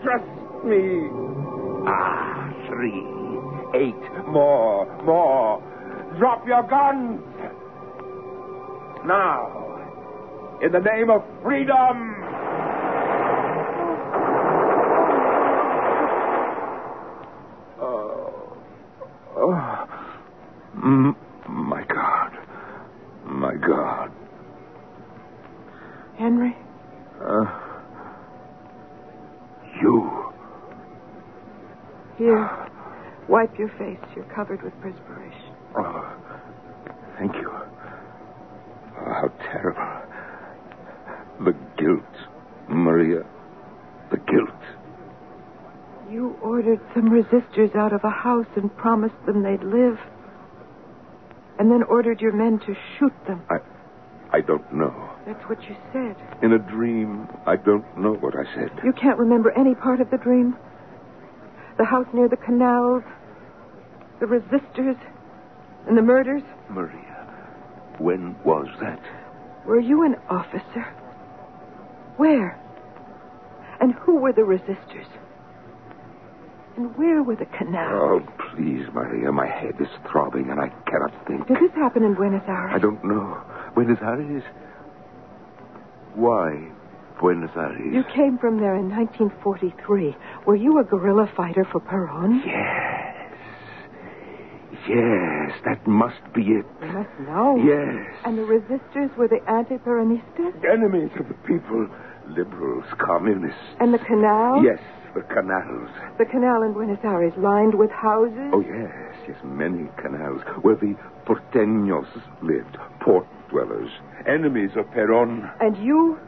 Trust 0.03 0.25
me. 0.65 1.09
Ah, 1.87 2.53
three, 2.67 3.03
eight, 3.75 4.27
more, 4.27 4.85
more. 5.03 5.61
Drop 6.19 6.45
your 6.47 6.63
guns. 6.63 7.21
Now, 9.05 10.59
in 10.61 10.71
the 10.71 10.79
name 10.79 11.09
of 11.09 11.23
freedom. 11.41 12.23
Oh, 17.79 18.57
oh. 19.35 19.87
Mm, 20.77 21.15
my 21.47 21.83
God. 21.83 22.37
My 23.25 23.55
God. 23.55 24.11
Henry? 26.17 26.55
Uh, 27.23 27.45
you. 29.81 30.31
Here. 32.17 32.49
Wipe 33.27 33.57
your 33.57 33.69
face. 33.79 33.97
You're 34.15 34.20
covered 34.35 34.61
with 34.63 34.73
perspiration. 34.81 35.55
Oh, 35.77 36.13
thank 37.17 37.33
you. 37.35 37.51
Oh, 37.51 39.13
how 39.13 39.27
terrible. 39.51 39.81
The 41.45 41.53
guilt, 41.77 42.03
Maria. 42.69 43.23
The 44.11 44.17
guilt. 44.17 44.49
You 46.09 46.35
ordered 46.41 46.81
some 46.93 47.09
resisters 47.09 47.71
out 47.75 47.93
of 47.93 48.03
a 48.03 48.09
house 48.09 48.47
and 48.55 48.75
promised 48.77 49.15
them 49.25 49.43
they'd 49.43 49.63
live. 49.63 49.97
And 51.57 51.71
then 51.71 51.83
ordered 51.83 52.19
your 52.21 52.33
men 52.33 52.59
to 52.65 52.75
shoot 52.97 53.13
them. 53.27 53.41
I, 53.49 53.57
I 54.35 54.41
don't 54.41 54.73
know. 54.73 55.09
That's 55.25 55.43
what 55.47 55.61
you 55.63 55.75
said. 55.93 56.15
In 56.43 56.53
a 56.53 56.59
dream, 56.59 57.27
I 57.45 57.55
don't 57.55 57.85
know 57.97 58.13
what 58.13 58.33
I 58.35 58.43
said. 58.55 58.71
You 58.83 58.93
can't 58.93 59.19
remember 59.19 59.51
any 59.51 59.75
part 59.75 60.01
of 60.01 60.09
the 60.09 60.17
dream? 60.17 60.55
The 61.77 61.85
house 61.85 62.07
near 62.13 62.27
the 62.27 62.37
canals, 62.37 63.03
the 64.21 64.27
resisters, 64.27 64.95
and 65.87 65.97
the 65.97 66.01
murders? 66.01 66.43
Maria, 66.69 67.27
when 67.97 68.35
was 68.45 68.67
that? 68.79 69.01
Were 69.65 69.79
you 69.79 70.03
an 70.03 70.15
officer? 70.29 70.83
Where? 72.17 72.57
And 73.81 73.93
who 73.95 74.17
were 74.17 74.31
the 74.31 74.43
resisters? 74.45 75.07
And 76.77 76.95
where 76.97 77.23
were 77.23 77.35
the 77.35 77.47
canals? 77.47 77.91
Oh, 77.93 78.33
please, 78.53 78.85
Maria. 78.93 79.31
My 79.31 79.47
head 79.47 79.75
is 79.79 79.87
throbbing 80.09 80.51
and 80.51 80.59
I 80.59 80.69
cannot 80.89 81.27
think. 81.27 81.47
Did 81.47 81.57
this 81.57 81.75
happen 81.75 82.03
in 82.03 82.13
Buenos 82.13 82.43
Aires? 82.47 82.71
I 82.73 82.79
don't 82.79 83.03
know. 83.03 83.41
Buenos 83.73 83.99
Aires? 84.01 84.43
Why 86.13 86.71
Buenos 87.19 87.51
Aires? 87.55 87.93
You 87.93 88.03
came 88.15 88.37
from 88.37 88.59
there 88.59 88.75
in 88.75 88.89
1943. 88.89 90.15
Were 90.45 90.55
you 90.55 90.79
a 90.79 90.83
guerrilla 90.83 91.27
fighter 91.35 91.65
for 91.71 91.79
Peron? 91.79 92.43
Yes. 92.45 92.90
Yes, 94.87 95.51
that 95.65 95.85
must 95.87 96.21
be 96.33 96.41
it. 96.41 96.65
You 96.81 96.87
must 96.87 97.19
know. 97.19 97.57
Yes. 97.63 98.15
And 98.25 98.37
the 98.37 98.43
resisters 98.43 99.09
were 99.17 99.27
the 99.27 99.41
anti-Peronistas? 99.49 100.63
Enemies 100.65 101.11
of 101.19 101.27
the 101.27 101.35
people. 101.45 101.87
Liberals, 102.27 102.85
communists. 102.97 103.59
And 103.79 103.93
the 103.93 103.99
canal? 103.99 104.63
Yes, 104.63 104.79
the 105.13 105.21
canals. 105.21 105.89
The 106.17 106.25
canal 106.25 106.63
in 106.63 106.73
Buenos 106.73 107.03
Aires 107.03 107.33
lined 107.37 107.75
with 107.75 107.91
houses? 107.91 108.51
Oh, 108.53 108.61
yes, 108.61 109.15
yes, 109.27 109.37
many 109.43 109.89
canals 109.97 110.41
where 110.61 110.75
the 110.75 110.95
porteños 111.25 112.07
lived, 112.41 112.77
port 113.01 113.27
dwellers, 113.49 113.89
enemies 114.25 114.71
of 114.77 114.89
Peron. 114.91 115.49
And 115.59 115.75
you 115.83 116.19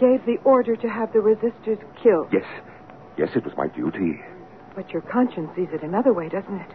gave 0.00 0.24
the 0.26 0.38
order 0.44 0.74
to 0.76 0.88
have 0.88 1.12
the 1.12 1.20
resisters 1.20 1.78
killed? 2.02 2.28
Yes, 2.32 2.46
yes, 3.16 3.28
it 3.36 3.44
was 3.44 3.54
my 3.56 3.68
duty. 3.68 4.20
But 4.74 4.90
your 4.90 5.02
conscience 5.02 5.50
sees 5.54 5.68
it 5.72 5.82
another 5.82 6.12
way, 6.12 6.28
doesn't 6.28 6.56
it? 6.56 6.70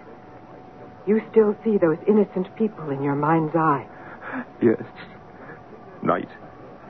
You 1.07 1.21
still 1.31 1.55
see 1.63 1.77
those 1.77 1.97
innocent 2.07 2.53
people 2.57 2.89
in 2.89 3.01
your 3.01 3.15
mind's 3.15 3.55
eye. 3.55 3.87
Yes. 4.61 4.83
Night 6.03 6.29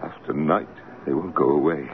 after 0.04 0.34
night, 0.34 0.68
they 1.06 1.14
will 1.14 1.32
go 1.32 1.50
away. 1.50 1.88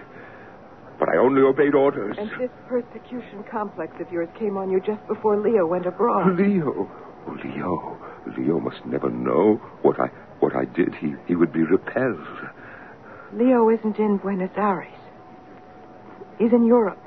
But 0.99 1.09
I 1.09 1.17
only 1.17 1.41
obeyed 1.41 1.75
orders. 1.75 2.15
And 2.17 2.29
this 2.39 2.51
persecution 2.67 3.43
complex 3.49 3.93
of 3.99 4.11
yours 4.11 4.29
came 4.39 4.57
on 4.57 4.71
you 4.71 4.79
just 4.79 5.05
before 5.07 5.37
Leo 5.37 5.65
went 5.65 5.85
abroad. 5.85 6.39
Leo. 6.39 6.89
Oh, 7.27 7.37
Leo. 7.43 7.97
Leo 8.37 8.59
must 8.59 8.85
never 8.85 9.09
know 9.09 9.55
what 9.81 9.99
I 9.99 10.07
what 10.39 10.55
I 10.55 10.65
did. 10.65 10.95
He 10.95 11.15
he 11.27 11.35
would 11.35 11.51
be 11.51 11.63
repelled. 11.63 12.25
Leo 13.33 13.69
isn't 13.69 13.97
in 13.97 14.17
Buenos 14.17 14.51
Aires. 14.55 14.93
He's 16.39 16.53
in 16.53 16.65
Europe. 16.65 17.02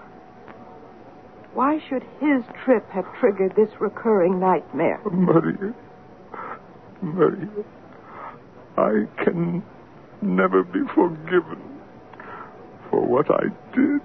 Why 1.57 1.81
should 1.88 2.03
his 2.21 2.45
trip 2.66 2.87
have 2.90 3.07
triggered 3.19 3.57
this 3.57 3.71
recurring 3.81 4.38
nightmare? 4.38 5.01
Maria. 5.11 5.75
Maria. 7.01 7.49
I 8.77 9.07
can 9.25 9.62
never 10.21 10.62
be 10.62 10.81
forgiven 10.95 11.81
for 12.90 13.01
what 13.07 13.31
I 13.31 13.45
did. 13.75 14.03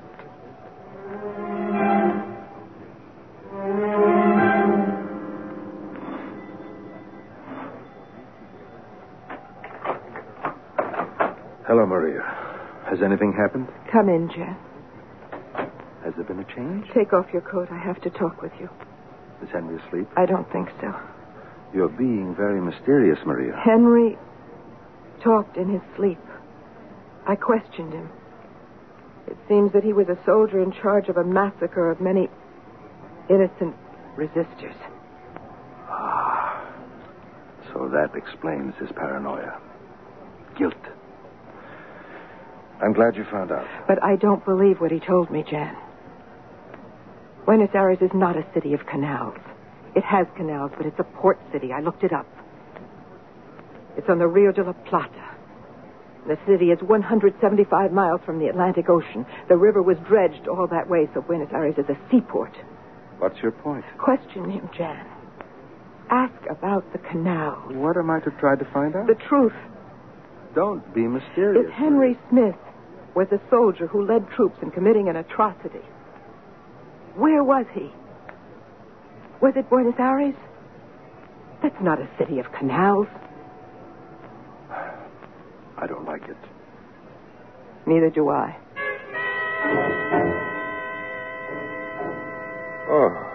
Hello, 11.67 11.85
Maria. 11.85 12.21
Has 12.89 13.01
anything 13.01 13.33
happened? 13.33 13.67
Come 13.91 14.07
in, 14.07 14.29
Jan. 14.29 14.55
Has 16.11 16.17
there 16.17 16.35
been 16.35 16.43
a 16.43 16.55
change? 16.55 16.87
Take 16.93 17.13
off 17.13 17.27
your 17.31 17.41
coat. 17.41 17.69
I 17.71 17.77
have 17.77 18.01
to 18.01 18.09
talk 18.09 18.41
with 18.41 18.51
you. 18.59 18.69
Is 19.41 19.49
Henry 19.49 19.81
asleep? 19.87 20.09
I 20.17 20.25
don't 20.25 20.51
think 20.51 20.67
so. 20.81 20.93
You're 21.73 21.87
being 21.87 22.35
very 22.35 22.59
mysterious, 22.59 23.17
Maria. 23.25 23.55
Henry 23.55 24.17
talked 25.23 25.55
in 25.55 25.69
his 25.69 25.81
sleep. 25.95 26.19
I 27.25 27.35
questioned 27.35 27.93
him. 27.93 28.09
It 29.27 29.37
seems 29.47 29.71
that 29.71 29.85
he 29.85 29.93
was 29.93 30.09
a 30.09 30.17
soldier 30.25 30.61
in 30.61 30.73
charge 30.73 31.07
of 31.07 31.15
a 31.15 31.23
massacre 31.23 31.89
of 31.89 32.01
many 32.01 32.27
innocent 33.29 33.73
resisters. 34.17 34.75
Ah. 35.87 36.61
So 37.71 37.87
that 37.87 38.15
explains 38.15 38.75
his 38.75 38.89
paranoia. 38.91 39.61
Guilt. 40.57 40.73
I'm 42.81 42.91
glad 42.91 43.15
you 43.15 43.23
found 43.31 43.53
out. 43.53 43.65
But 43.87 44.03
I 44.03 44.17
don't 44.17 44.43
believe 44.43 44.81
what 44.81 44.91
he 44.91 44.99
told 44.99 45.31
me, 45.31 45.45
Jan. 45.49 45.77
Buenos 47.45 47.69
Aires 47.73 47.97
is 48.01 48.11
not 48.13 48.37
a 48.37 48.45
city 48.53 48.73
of 48.73 48.85
canals. 48.85 49.37
It 49.95 50.03
has 50.03 50.27
canals, 50.37 50.71
but 50.77 50.85
it's 50.85 50.99
a 50.99 51.03
port 51.03 51.39
city. 51.51 51.73
I 51.73 51.81
looked 51.81 52.03
it 52.03 52.13
up. 52.13 52.27
It's 53.97 54.07
on 54.09 54.19
the 54.19 54.27
Rio 54.27 54.51
de 54.51 54.63
la 54.63 54.73
Plata. 54.73 55.29
The 56.27 56.37
city 56.47 56.71
is 56.71 56.79
175 56.81 57.91
miles 57.91 58.21
from 58.25 58.39
the 58.39 58.47
Atlantic 58.47 58.89
Ocean. 58.89 59.25
The 59.49 59.57
river 59.57 59.81
was 59.81 59.97
dredged 60.07 60.47
all 60.47 60.67
that 60.67 60.87
way, 60.87 61.09
so 61.13 61.21
Buenos 61.21 61.49
Aires 61.51 61.75
is 61.77 61.89
a 61.89 61.97
seaport. 62.11 62.55
What's 63.17 63.39
your 63.41 63.51
point? 63.51 63.85
Question 63.97 64.49
him, 64.49 64.69
Jan. 64.77 65.05
Ask 66.09 66.45
about 66.49 66.91
the 66.93 66.99
canal. 66.99 67.55
What 67.71 67.97
am 67.97 68.11
I 68.11 68.19
to 68.19 68.31
try 68.39 68.55
to 68.55 68.65
find 68.65 68.95
out? 68.95 69.07
The 69.07 69.15
truth. 69.27 69.53
Don't 70.53 70.93
be 70.93 71.07
mysterious. 71.07 71.65
If 71.67 71.73
Henry 71.73 72.19
Smith 72.29 72.55
was 73.15 73.27
a 73.31 73.41
soldier 73.49 73.87
who 73.87 74.05
led 74.05 74.29
troops 74.29 74.57
in 74.61 74.71
committing 74.71 75.09
an 75.09 75.15
atrocity, 75.15 75.81
where 77.15 77.43
was 77.43 77.65
he? 77.73 77.91
Was 79.41 79.53
it 79.55 79.69
Buenos 79.69 79.95
Aires? 79.99 80.35
That's 81.61 81.81
not 81.81 81.99
a 81.99 82.07
city 82.17 82.39
of 82.39 82.51
canals. 82.51 83.07
I 85.77 85.87
don't 85.87 86.05
like 86.05 86.23
it. 86.27 86.37
Neither 87.85 88.09
do 88.09 88.29
I. 88.29 88.55
Oh. 92.89 93.27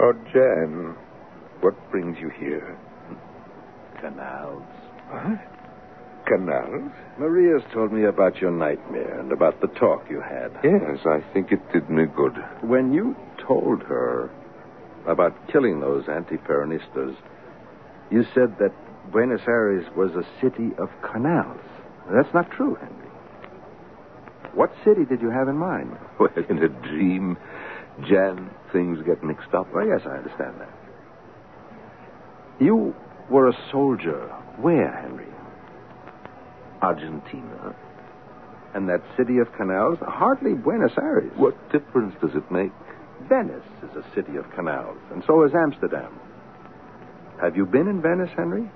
Oh, 0.00 0.12
Jan. 0.32 0.94
What 1.60 1.74
brings 1.90 2.18
you 2.20 2.28
here? 2.28 2.78
Canals. 4.00 4.62
What? 5.10 5.57
Canals? 6.28 6.92
Maria's 7.18 7.62
told 7.72 7.92
me 7.92 8.04
about 8.04 8.36
your 8.36 8.50
nightmare 8.50 9.18
and 9.18 9.32
about 9.32 9.60
the 9.60 9.66
talk 9.68 10.04
you 10.10 10.20
had. 10.20 10.50
Yes, 10.62 11.00
I 11.06 11.20
think 11.32 11.50
it 11.52 11.60
did 11.72 11.88
me 11.90 12.04
good. 12.14 12.34
When 12.62 12.92
you 12.92 13.16
told 13.46 13.82
her 13.82 14.30
about 15.06 15.34
killing 15.50 15.80
those 15.80 16.04
anti-Peronistas, 16.08 17.16
you 18.10 18.24
said 18.34 18.56
that 18.58 18.72
Buenos 19.10 19.40
Aires 19.48 19.86
was 19.96 20.10
a 20.12 20.24
city 20.40 20.70
of 20.78 20.90
canals. 21.02 21.60
That's 22.12 22.32
not 22.34 22.50
true, 22.50 22.74
Henry. 22.74 23.08
What 24.54 24.70
city 24.84 25.04
did 25.04 25.20
you 25.20 25.30
have 25.30 25.48
in 25.48 25.56
mind? 25.56 25.96
Well, 26.18 26.30
in 26.50 26.58
a 26.58 26.68
dream, 26.68 27.36
Jan, 28.08 28.50
things 28.72 28.98
get 29.06 29.22
mixed 29.22 29.54
up. 29.54 29.72
Well, 29.72 29.86
yes, 29.86 30.00
I 30.04 30.16
understand 30.16 30.56
that. 30.58 30.72
You 32.60 32.92
were 33.30 33.48
a 33.48 33.52
soldier. 33.70 34.26
Where, 34.60 34.90
Henry? 34.90 35.28
Argentina. 36.82 37.74
And 38.74 38.88
that 38.88 39.02
city 39.16 39.38
of 39.38 39.52
canals? 39.54 39.98
Hardly 40.02 40.54
Buenos 40.54 40.92
Aires. 40.98 41.32
What 41.36 41.54
difference 41.72 42.14
does 42.20 42.34
it 42.34 42.50
make? 42.50 42.72
Venice 43.28 43.64
is 43.82 43.96
a 43.96 44.04
city 44.14 44.36
of 44.36 44.48
canals, 44.54 44.98
and 45.12 45.24
so 45.26 45.42
is 45.44 45.52
Amsterdam. 45.54 46.12
Have 47.40 47.56
you 47.56 47.66
been 47.66 47.88
in 47.88 48.00
Venice, 48.00 48.30
Henry? 48.36 48.70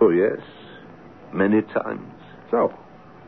Oh, 0.00 0.10
yes. 0.10 0.40
Many 1.32 1.62
times. 1.62 2.12
So, 2.50 2.72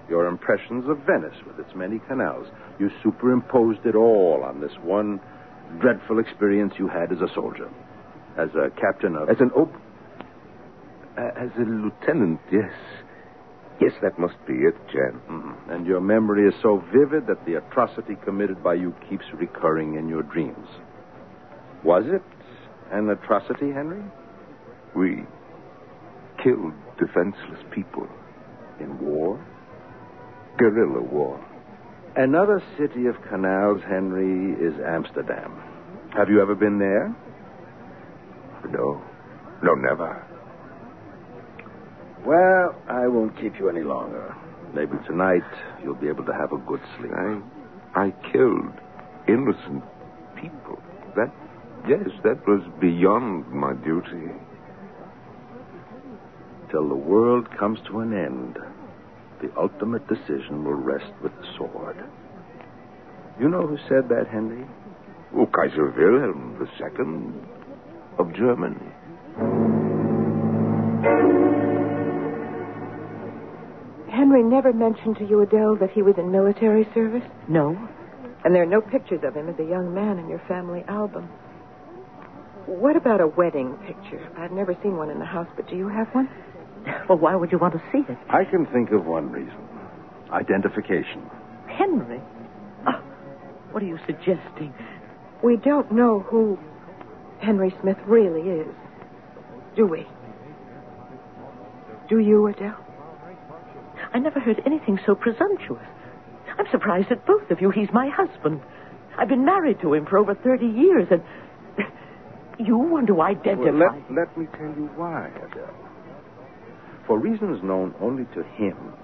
your 0.09 0.27
impressions 0.27 0.89
of 0.89 0.99
Venice 1.01 1.37
with 1.47 1.59
its 1.59 1.75
many 1.75 1.99
canals, 2.09 2.47
you 2.79 2.91
superimposed 3.03 3.85
it 3.85 3.95
all 3.95 4.43
on 4.45 4.61
this 4.61 4.73
one 4.83 5.21
dreadful 5.81 6.19
experience 6.19 6.75
you 6.79 6.89
had 6.89 7.13
as 7.13 7.21
a 7.21 7.33
soldier. 7.35 7.69
As 8.37 8.51
a 8.55 8.71
captain 8.81 9.17
of. 9.17 9.29
As 9.29 9.41
an 9.41 9.51
op. 9.51 9.73
As 11.17 11.51
a 11.59 11.63
lieutenant, 11.63 12.41
yes. 12.53 12.73
Yes, 13.81 13.93
that 14.01 14.19
must 14.19 14.37
be 14.47 14.55
it, 14.55 14.75
Jan. 14.89 15.21
Mhm. 15.29 15.55
And 15.69 15.87
your 15.87 16.01
memory 16.01 16.47
is 16.47 16.55
so 16.63 16.79
vivid 16.93 17.27
that 17.27 17.45
the 17.45 17.57
atrocity 17.57 18.17
committed 18.17 18.63
by 18.63 18.75
you 18.75 18.93
keeps 19.09 19.33
recurring 19.35 19.95
in 19.95 20.09
your 20.09 20.23
dreams. 20.23 20.69
Was 21.83 22.07
it 22.07 22.23
an 22.91 23.11
atrocity, 23.11 23.73
Henry? 23.73 24.03
We 24.95 25.27
killed 26.39 26.73
defenseless 26.99 27.63
people. 27.71 28.09
In 28.81 28.99
war? 28.99 29.39
Guerrilla 30.57 31.03
war. 31.03 31.39
Another 32.17 32.63
city 32.79 33.07
of 33.07 33.21
canals, 33.29 33.83
Henry, 33.83 34.53
is 34.55 34.79
Amsterdam. 34.81 35.53
Have 36.17 36.31
you 36.31 36.41
ever 36.41 36.55
been 36.55 36.79
there? 36.79 37.15
No. 38.71 39.03
No, 39.63 39.75
never. 39.75 40.23
Well, 42.27 42.75
I 42.89 43.07
won't 43.07 43.41
keep 43.41 43.57
you 43.57 43.69
any 43.69 43.83
longer. 43.83 44.35
Maybe 44.75 44.97
tonight 45.07 45.45
you'll 45.81 45.95
be 45.95 46.09
able 46.09 46.25
to 46.25 46.33
have 46.33 46.51
a 46.51 46.59
good 46.59 46.81
sleep. 46.99 47.13
I. 47.15 47.41
I 47.95 48.11
killed 48.33 48.73
innocent 49.29 49.85
people. 50.35 50.83
That. 51.15 51.33
Yes, 51.89 52.11
that 52.25 52.45
was 52.49 52.63
beyond 52.81 53.47
my 53.53 53.75
duty. 53.75 54.33
Till 56.73 56.89
the 56.89 56.97
world 56.97 57.47
comes 57.57 57.79
to 57.87 58.01
an 58.01 58.13
end, 58.13 58.59
the 59.41 59.53
ultimate 59.57 60.09
decision 60.09 60.65
will 60.65 60.75
rest 60.75 61.13
with 61.23 61.31
the 61.37 61.47
sword. 61.57 61.97
You 63.39 63.49
know 63.49 63.69
who 63.69 63.79
said 63.89 64.09
that, 64.09 64.27
Henry? 64.33 64.67
Oh, 65.33 65.47
Kaiser 65.47 65.93
Wilhelm 65.97 66.59
II 66.61 68.19
of 68.19 68.35
Germany. 68.35 69.86
Henry 74.27 74.43
never 74.43 74.73
mentioned 74.73 75.17
to 75.19 75.25
you, 75.25 75.41
Adele, 75.41 75.77
that 75.77 75.93
he 75.93 76.03
was 76.03 76.17
in 76.19 76.33
military 76.33 76.85
service? 76.93 77.23
No. 77.47 77.79
And 78.45 78.53
there 78.53 78.61
are 78.65 78.67
no 78.67 78.81
pictures 78.81 79.21
of 79.23 79.37
him 79.37 79.49
as 79.49 79.55
a 79.61 79.63
young 79.63 79.95
man 79.95 80.19
in 80.19 80.29
your 80.29 80.43
family 80.49 80.83
album. 80.89 81.29
What 82.67 82.97
about 82.97 83.21
a 83.21 83.29
wedding 83.29 83.75
picture? 83.87 84.29
I've 84.37 84.51
never 84.51 84.77
seen 84.83 84.97
one 84.97 85.11
in 85.11 85.21
the 85.21 85.25
house, 85.25 85.47
but 85.55 85.69
do 85.71 85.77
you 85.77 85.87
have 85.89 86.09
one? 86.09 86.29
Well, 87.09 87.19
why 87.19 87.37
would 87.37 87.53
you 87.53 87.59
want 87.59 87.75
to 87.75 87.83
see 87.93 87.99
it? 88.09 88.19
I 88.29 88.45
can 88.45 88.67
think 88.67 88.91
of 88.91 89.07
one 89.07 89.31
reason 89.31 89.57
identification. 90.33 91.23
Henry. 91.69 92.21
Oh, 92.87 93.01
what 93.71 93.83
are 93.83 93.87
you 93.87 93.99
suggesting? 94.07 94.75
We 95.43 95.57
don't 95.57 95.93
know 95.93 96.21
who 96.21 96.59
Henry 97.41 97.73
Smith 97.81 97.99
really 98.07 98.41
is, 98.41 98.67
do 99.77 99.87
we? 99.87 100.05
Do 102.09 102.19
you, 102.19 102.49
Adele? 102.49 102.86
I 104.17 104.19
never 104.19 104.41
heard 104.41 104.63
anything 104.65 104.99
so 105.05 105.15
presumptuous. 105.15 105.85
I'm 106.57 106.65
surprised 106.71 107.13
at 107.13 107.27
both 107.27 107.51
of 107.51 107.61
you. 107.61 107.69
He's 107.69 107.91
my 107.93 108.09
husband. 108.09 108.63
I've 109.19 109.29
been 109.29 109.45
married 109.45 109.79
to 109.83 109.93
him 109.93 110.07
for 110.07 110.17
over 110.17 110.35
30 110.35 110.65
years, 110.65 111.07
and 111.11 111.23
you 112.67 112.79
want 112.79 113.09
to 113.09 113.21
identify. 113.21 113.73
Well, 113.73 114.07
let, 114.09 114.29
let 114.31 114.39
me 114.39 114.47
tell 114.57 114.73
you 114.73 114.89
why, 114.97 115.29
Adele. 115.37 115.69
For 117.07 117.19
reasons 117.19 117.63
known 117.63 117.95
only 118.01 118.25
to 118.33 118.43
him, 118.57 118.95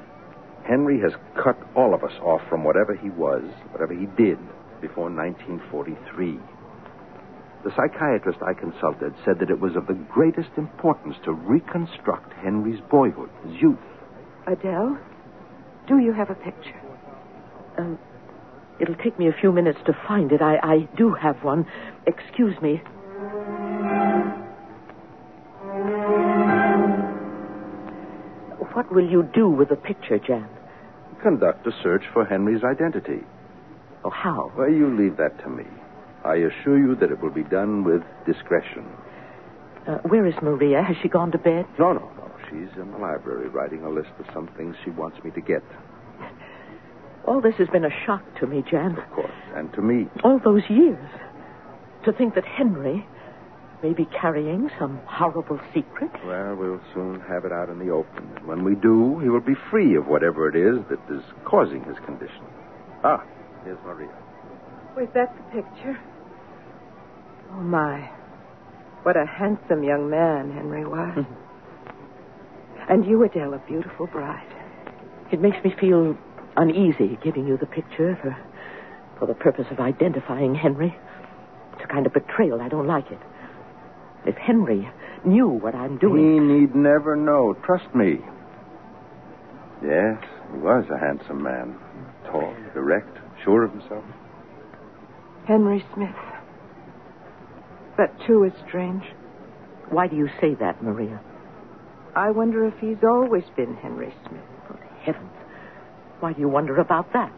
Henry 0.64 0.98
has 1.01 1.12
cut 1.37 1.59
all 1.77 1.92
of 1.92 2.05
us 2.05 2.18
off 2.22 2.40
from 2.48 2.64
whatever 2.64 2.94
he 2.96 3.11
was, 3.11 3.44
whatever 3.70 3.92
he 3.92 4.07
did, 4.16 4.38
before 4.81 5.11
1943. 5.11 6.38
The 7.64 7.72
psychiatrist 7.77 8.38
I 8.40 8.55
consulted 8.55 9.12
said 9.27 9.40
that 9.40 9.51
it 9.51 9.61
was 9.61 9.77
of 9.77 9.87
the 9.87 10.07
greatest 10.11 10.57
importance 10.57 11.16
to 11.27 11.33
reconstruct 11.33 12.33
Henry's 12.42 12.81
boyhood, 12.90 13.29
his 13.44 13.61
youth. 13.61 13.79
Adele, 14.46 14.98
do 15.87 15.98
you 15.98 16.12
have 16.12 16.31
a 16.31 16.35
picture? 16.35 16.81
Um, 17.78 17.98
it'll 18.81 18.96
take 18.96 19.18
me 19.18 19.28
a 19.28 19.33
few 19.33 19.52
minutes 19.52 19.78
to 19.87 19.92
find 20.07 20.33
it. 20.33 20.42
I, 20.42 20.57
I 20.62 20.88
do 20.96 21.12
have 21.14 21.42
one. 21.42 21.66
Excuse 22.07 22.61
me. 22.61 22.83
What 28.74 28.90
will 28.92 29.09
you 29.09 29.22
do 29.35 29.48
with 29.48 29.68
the 29.68 29.76
picture, 29.76 30.18
Jan? 30.18 30.48
Conduct 31.22 31.66
a 31.66 31.72
search 31.83 32.05
for 32.12 32.24
Henry's 32.24 32.64
identity. 32.64 33.20
Oh, 34.05 34.11
how? 34.11 34.50
Well, 34.57 34.70
you 34.70 34.88
leave 34.96 35.16
that 35.18 35.38
to 35.44 35.48
me. 35.48 35.64
I 36.24 36.37
assure 36.37 36.78
you 36.78 36.96
that 36.96 37.11
it 37.11 37.20
will 37.20 37.31
be 37.31 37.44
done 37.44 37.85
with 37.85 38.02
discretion. 38.26 38.87
Uh, 39.87 39.98
where 40.09 40.26
is 40.26 40.35
Maria? 40.42 40.83
Has 40.83 40.96
she 41.02 41.09
gone 41.09 41.31
to 41.33 41.38
bed? 41.38 41.66
No, 41.78 41.92
no, 41.92 42.11
no. 42.16 42.21
She's 42.52 42.76
in 42.78 42.90
the 42.90 42.98
library 42.98 43.48
writing 43.48 43.82
a 43.82 43.88
list 43.88 44.10
of 44.18 44.26
some 44.34 44.46
things 44.56 44.76
she 44.84 44.90
wants 44.90 45.22
me 45.24 45.30
to 45.30 45.40
get. 45.40 45.62
All 47.26 47.40
this 47.40 47.54
has 47.56 47.68
been 47.68 47.84
a 47.84 48.04
shock 48.04 48.22
to 48.40 48.46
me, 48.46 48.62
Jan. 48.70 48.98
Of 48.98 49.10
course. 49.10 49.32
And 49.54 49.72
to 49.74 49.80
me. 49.80 50.08
All 50.22 50.38
those 50.44 50.62
years. 50.68 51.08
To 52.04 52.12
think 52.12 52.34
that 52.34 52.44
Henry 52.44 53.06
may 53.82 53.92
be 53.94 54.04
carrying 54.06 54.70
some 54.78 55.00
horrible 55.06 55.58
secret. 55.72 56.10
Well, 56.26 56.56
we'll 56.56 56.80
soon 56.94 57.20
have 57.20 57.44
it 57.44 57.52
out 57.52 57.68
in 57.68 57.78
the 57.78 57.90
open. 57.90 58.28
And 58.36 58.46
when 58.46 58.64
we 58.64 58.74
do, 58.74 59.18
he 59.20 59.28
will 59.28 59.40
be 59.40 59.54
free 59.70 59.96
of 59.96 60.06
whatever 60.06 60.48
it 60.48 60.56
is 60.56 60.84
that 60.90 61.00
is 61.14 61.22
causing 61.44 61.82
his 61.84 61.96
condition. 62.04 62.44
Ah, 63.02 63.24
here's 63.64 63.78
Maria. 63.84 64.12
Was 64.96 65.08
that 65.14 65.34
the 65.36 65.62
picture? 65.62 65.98
Oh, 67.52 67.60
my. 67.60 68.10
What 69.04 69.16
a 69.16 69.26
handsome 69.26 69.82
young 69.82 70.10
man 70.10 70.52
Henry 70.52 70.84
was. 70.84 71.24
and 72.92 73.07
you, 73.07 73.24
Adele, 73.24 73.55
a 73.55 73.59
beautiful 73.66 74.07
bride. 74.07 74.55
It 75.33 75.40
makes 75.40 75.57
me 75.64 75.74
feel 75.81 76.14
uneasy 76.59 77.18
giving 77.24 77.46
you 77.46 77.57
the 77.57 77.64
picture 77.64 78.18
for, 78.20 78.37
for 79.18 79.26
the 79.26 79.33
purpose 79.33 79.64
of 79.70 79.81
identifying 79.81 80.55
Henry. 80.55 80.94
It's 81.72 81.85
a 81.85 81.87
kind 81.87 82.05
of 82.05 82.12
betrayal. 82.12 82.61
I 82.61 82.68
don't 82.68 82.87
like 82.87 83.11
it. 83.11 83.18
If 84.26 84.37
Henry 84.37 84.90
knew 85.24 85.48
what 85.48 85.74
I'm 85.74 85.96
doing. 85.96 86.35
He 86.35 86.38
need 86.38 86.74
never 86.74 87.16
know. 87.16 87.57
Trust 87.64 87.94
me. 87.94 88.18
Yes, 89.83 90.22
he 90.52 90.59
was 90.59 90.85
a 90.94 90.98
handsome 90.98 91.42
man. 91.42 91.78
Tall, 92.26 92.55
direct, 92.74 93.16
sure 93.42 93.64
of 93.64 93.70
himself. 93.72 94.05
Henry 95.46 95.83
Smith. 95.94 96.14
That, 97.96 98.14
too, 98.26 98.44
is 98.44 98.52
strange. 98.68 99.05
Why 99.88 100.09
do 100.09 100.16
you 100.16 100.28
say 100.42 100.55
that, 100.57 100.83
Maria? 100.83 101.22
I 102.14 102.31
wonder 102.31 102.66
if 102.66 102.75
he's 102.81 103.03
always 103.03 103.44
been 103.57 103.75
Henry 103.77 104.14
Smith. 104.29 104.42
Good 104.68 104.79
heavens. 105.03 105.31
Why 106.20 106.33
do 106.33 106.40
you 106.40 106.48
wonder 106.48 106.79
about 106.79 107.12
that? 107.14 107.33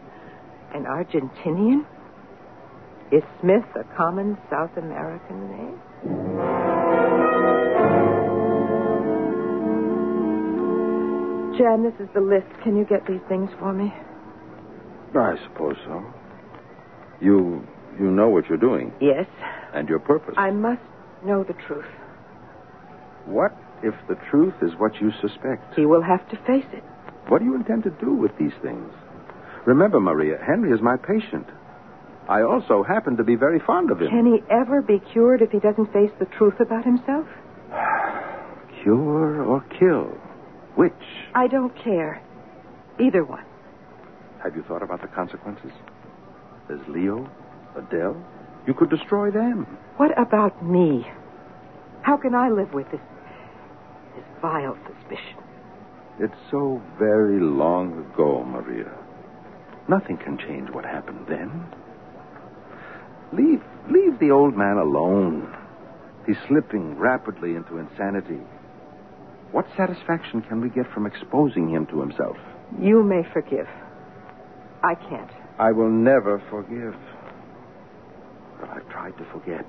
An 0.73 0.83
Argentinian? 0.83 1.85
Is 3.11 3.23
Smith 3.39 3.63
a 3.75 3.83
common 3.95 4.37
South 4.49 4.75
American 4.77 5.49
name? 5.49 6.85
Jan, 11.57 11.83
this 11.83 11.93
is 12.01 12.09
the 12.13 12.19
list. 12.19 12.47
Can 12.63 12.75
you 12.75 12.83
get 12.83 13.07
these 13.07 13.21
things 13.29 13.49
for 13.59 13.71
me? 13.71 13.93
I 15.17 15.35
suppose 15.47 15.77
so. 15.85 16.03
You 17.21 17.65
you 17.97 18.11
know 18.11 18.27
what 18.27 18.49
you're 18.49 18.57
doing 18.57 18.91
Yes. 18.99 19.25
and 19.73 19.87
your 19.87 19.99
purpose. 19.99 20.35
I 20.37 20.51
must 20.51 20.81
know 21.23 21.43
the 21.45 21.53
truth. 21.65 21.85
What 23.25 23.53
if 23.83 23.93
the 24.07 24.15
truth 24.29 24.53
is 24.61 24.71
what 24.77 24.95
you 25.01 25.11
suspect? 25.21 25.75
He 25.75 25.85
will 25.85 26.01
have 26.01 26.27
to 26.29 26.37
face 26.45 26.65
it. 26.73 26.83
What 27.27 27.39
do 27.39 27.45
you 27.45 27.55
intend 27.55 27.83
to 27.83 27.89
do 27.89 28.13
with 28.13 28.31
these 28.37 28.53
things? 28.61 28.91
Remember, 29.65 29.99
Maria, 29.99 30.37
Henry 30.45 30.71
is 30.71 30.81
my 30.81 30.95
patient. 30.97 31.47
I 32.29 32.41
also 32.41 32.83
happen 32.83 33.17
to 33.17 33.23
be 33.23 33.35
very 33.35 33.59
fond 33.59 33.91
of 33.91 34.01
him. 34.01 34.09
Can 34.09 34.25
he 34.25 34.43
ever 34.49 34.81
be 34.81 34.99
cured 35.11 35.41
if 35.41 35.51
he 35.51 35.59
doesn't 35.59 35.91
face 35.93 36.11
the 36.19 36.25
truth 36.25 36.59
about 36.59 36.85
himself? 36.85 37.27
Cure 38.83 39.43
or 39.43 39.61
kill? 39.79 40.05
Which? 40.75 40.93
I 41.33 41.47
don't 41.47 41.75
care. 41.83 42.21
Either 42.99 43.23
one. 43.23 43.43
Have 44.43 44.55
you 44.55 44.63
thought 44.67 44.83
about 44.83 45.01
the 45.01 45.07
consequences? 45.07 45.71
There's 46.67 46.87
Leo, 46.87 47.29
Adele. 47.75 48.15
You 48.67 48.73
could 48.73 48.89
destroy 48.89 49.31
them. 49.31 49.65
What 49.97 50.11
about 50.19 50.63
me? 50.63 51.07
How 52.01 52.17
can 52.17 52.35
I 52.35 52.49
live 52.49 52.73
with 52.73 52.89
this 52.91 52.99
this 53.01 53.14
vile 54.41 54.77
suspicion? 54.87 55.37
It's 56.19 56.35
so 56.49 56.81
very 56.97 57.39
long 57.39 58.05
ago, 58.05 58.43
Maria. 58.43 58.91
Nothing 59.87 60.17
can 60.17 60.37
change 60.37 60.69
what 60.69 60.85
happened 60.85 61.25
then. 61.27 61.65
Leave 63.33 63.61
leave 63.89 64.19
the 64.19 64.31
old 64.31 64.55
man 64.55 64.77
alone. 64.77 65.55
He's 66.25 66.37
slipping 66.47 66.97
rapidly 66.97 67.55
into 67.55 67.77
insanity. 67.77 68.39
What 69.51 69.67
satisfaction 69.77 70.41
can 70.41 70.61
we 70.61 70.69
get 70.69 70.91
from 70.91 71.05
exposing 71.05 71.69
him 71.69 71.85
to 71.87 71.99
himself? 72.01 72.37
You 72.79 73.03
may 73.03 73.23
forgive. 73.31 73.67
I 74.83 74.95
can't. 74.95 75.31
I 75.59 75.71
will 75.71 75.89
never 75.89 76.41
forgive. 76.49 76.95
But 78.59 78.69
I've 78.69 78.89
tried 78.89 79.17
to 79.17 79.25
forget. 79.31 79.65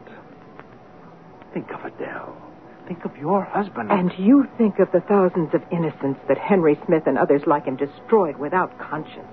Think 1.53 1.71
of 1.73 1.85
Adele. 1.85 2.46
Think 2.87 3.05
of 3.05 3.17
your 3.17 3.43
husband. 3.43 3.91
And 3.91 4.13
you 4.17 4.49
think 4.57 4.79
of 4.79 4.93
the 4.93 5.01
thousands 5.01 5.53
of 5.55 5.63
innocents 5.73 6.21
that 6.29 6.39
Henry 6.39 6.79
Smith 6.87 7.03
and 7.07 7.19
others 7.19 7.43
like 7.45 7.65
him 7.65 7.75
destroyed 7.75 8.37
without 8.37 8.79
conscience. 8.79 9.27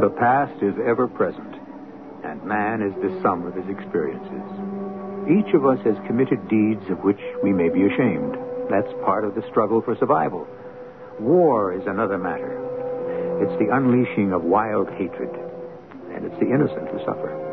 The 0.00 0.10
past 0.16 0.62
is 0.62 0.74
ever 0.86 1.08
present, 1.08 1.56
and 2.22 2.44
man 2.44 2.82
is 2.82 2.94
the 3.02 3.20
sum 3.20 3.46
of 3.46 3.54
his 3.54 3.68
experiences. 3.68 4.46
Each 5.26 5.52
of 5.54 5.66
us 5.66 5.80
has 5.84 5.96
committed 6.06 6.48
deeds 6.48 6.88
of 6.88 7.02
which 7.02 7.20
we 7.42 7.52
may 7.52 7.68
be 7.68 7.82
ashamed. 7.82 8.36
That's 8.70 8.92
part 9.04 9.24
of 9.24 9.34
the 9.34 9.42
struggle 9.50 9.82
for 9.82 9.96
survival. 9.96 10.46
War 11.18 11.74
is 11.74 11.84
another 11.88 12.16
matter. 12.16 12.54
It's 13.42 13.58
the 13.58 13.74
unleashing 13.74 14.32
of 14.32 14.44
wild 14.44 14.88
hatred, 14.90 15.34
and 16.14 16.24
it's 16.24 16.38
the 16.38 16.46
innocent 16.46 16.88
who 16.90 16.98
suffer. 17.00 17.47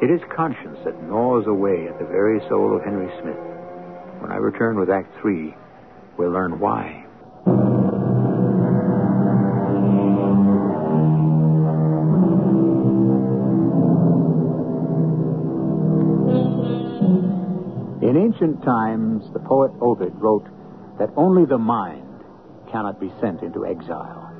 It 0.00 0.12
is 0.12 0.20
conscience 0.30 0.78
that 0.84 1.02
gnaws 1.08 1.48
away 1.48 1.88
at 1.88 1.98
the 1.98 2.04
very 2.04 2.38
soul 2.48 2.76
of 2.76 2.84
Henry 2.84 3.10
Smith. 3.20 3.36
When 4.20 4.30
I 4.30 4.36
return 4.36 4.78
with 4.78 4.88
Act 4.88 5.12
Three, 5.20 5.56
we'll 6.16 6.30
learn 6.30 6.60
why. 6.60 7.04
In 18.00 18.16
ancient 18.16 18.62
times, 18.62 19.24
the 19.32 19.40
poet 19.40 19.72
Ovid 19.80 20.14
wrote 20.14 20.46
that 21.00 21.10
only 21.16 21.44
the 21.44 21.58
mind 21.58 22.22
cannot 22.70 23.00
be 23.00 23.12
sent 23.20 23.42
into 23.42 23.66
exile. 23.66 24.30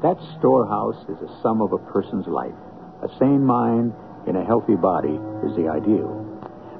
That 0.00 0.16
storehouse 0.38 1.02
is 1.08 1.18
a 1.18 1.42
sum 1.42 1.60
of 1.60 1.72
a 1.72 1.78
person's 1.90 2.28
life. 2.28 2.54
A 3.02 3.08
sane 3.18 3.44
mind 3.44 3.94
in 4.26 4.36
a 4.36 4.44
healthy 4.44 4.76
body 4.76 5.18
is 5.44 5.56
the 5.56 5.68
ideal. 5.68 6.16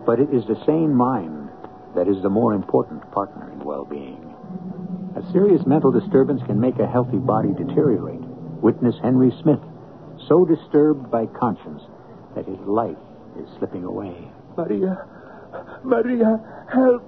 But 0.06 0.20
it 0.20 0.32
is 0.32 0.44
the 0.46 0.60
sane 0.66 0.94
mind 0.94 1.48
that 1.94 2.08
is 2.08 2.22
the 2.22 2.28
more 2.30 2.54
important 2.54 3.02
partner 3.12 3.50
in 3.52 3.64
well 3.64 3.84
being. 3.84 4.26
A 5.16 5.32
serious 5.32 5.66
mental 5.66 5.90
disturbance 5.90 6.40
can 6.46 6.60
make 6.60 6.78
a 6.78 6.86
healthy 6.86 7.18
body 7.18 7.50
deteriorate. 7.52 8.20
Witness 8.62 8.94
Henry 9.02 9.32
Smith, 9.42 9.58
so 10.28 10.44
disturbed 10.44 11.10
by 11.10 11.26
conscience 11.26 11.82
that 12.36 12.46
his 12.46 12.60
life 12.66 12.98
is 13.38 13.48
slipping 13.58 13.84
away. 13.84 14.30
Maria, 14.56 15.04
Maria, 15.82 16.38
help, 16.72 17.02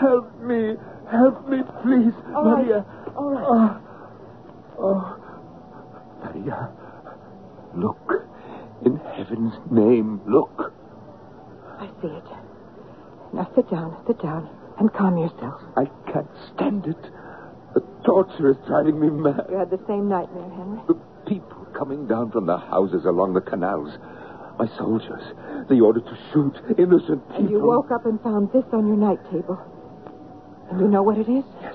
help 0.00 0.40
me, 0.42 0.74
help 1.10 1.48
me, 1.48 1.58
please, 1.82 2.12
All 2.34 2.44
right. 2.44 2.66
Maria. 2.66 2.84
All 3.16 3.30
right. 3.30 3.80
Oh, 4.78 4.80
oh, 4.80 6.24
Maria, 6.24 6.70
look, 7.76 8.12
in 8.84 8.96
heaven's 9.16 9.54
name, 9.70 10.20
look. 10.26 10.72
I 11.78 11.86
see 12.00 12.08
it. 12.08 12.24
Now 13.32 13.50
sit 13.54 13.70
down, 13.70 13.96
sit 14.06 14.20
down, 14.22 14.48
and 14.78 14.92
calm 14.92 15.18
yourself. 15.18 15.60
I 15.76 15.86
can't 16.10 16.30
stand 16.54 16.86
it. 16.86 17.02
The 17.74 17.80
torture 18.04 18.50
is 18.50 18.56
driving 18.66 19.00
me 19.00 19.10
mad. 19.10 19.46
You 19.50 19.56
had 19.56 19.70
the 19.70 19.80
same 19.88 20.08
nightmare, 20.08 20.48
Henry. 20.50 20.80
The 20.86 20.94
people 21.26 21.66
coming 21.76 22.06
down 22.06 22.30
from 22.30 22.46
the 22.46 22.58
houses 22.58 23.04
along 23.04 23.34
the 23.34 23.40
canals. 23.40 23.98
My 24.58 24.68
soldiers. 24.78 25.22
The 25.68 25.80
order 25.80 26.00
to 26.00 26.18
shoot 26.32 26.54
innocent 26.78 27.26
people. 27.30 27.36
And 27.36 27.50
you 27.50 27.60
woke 27.60 27.90
up 27.90 28.06
and 28.06 28.20
found 28.20 28.52
this 28.52 28.64
on 28.72 28.86
your 28.86 28.96
night 28.96 29.18
table. 29.32 29.58
And 30.70 30.80
you 30.80 30.86
know 30.86 31.02
what 31.02 31.18
it 31.18 31.28
is? 31.28 31.44
Yes. 31.60 31.74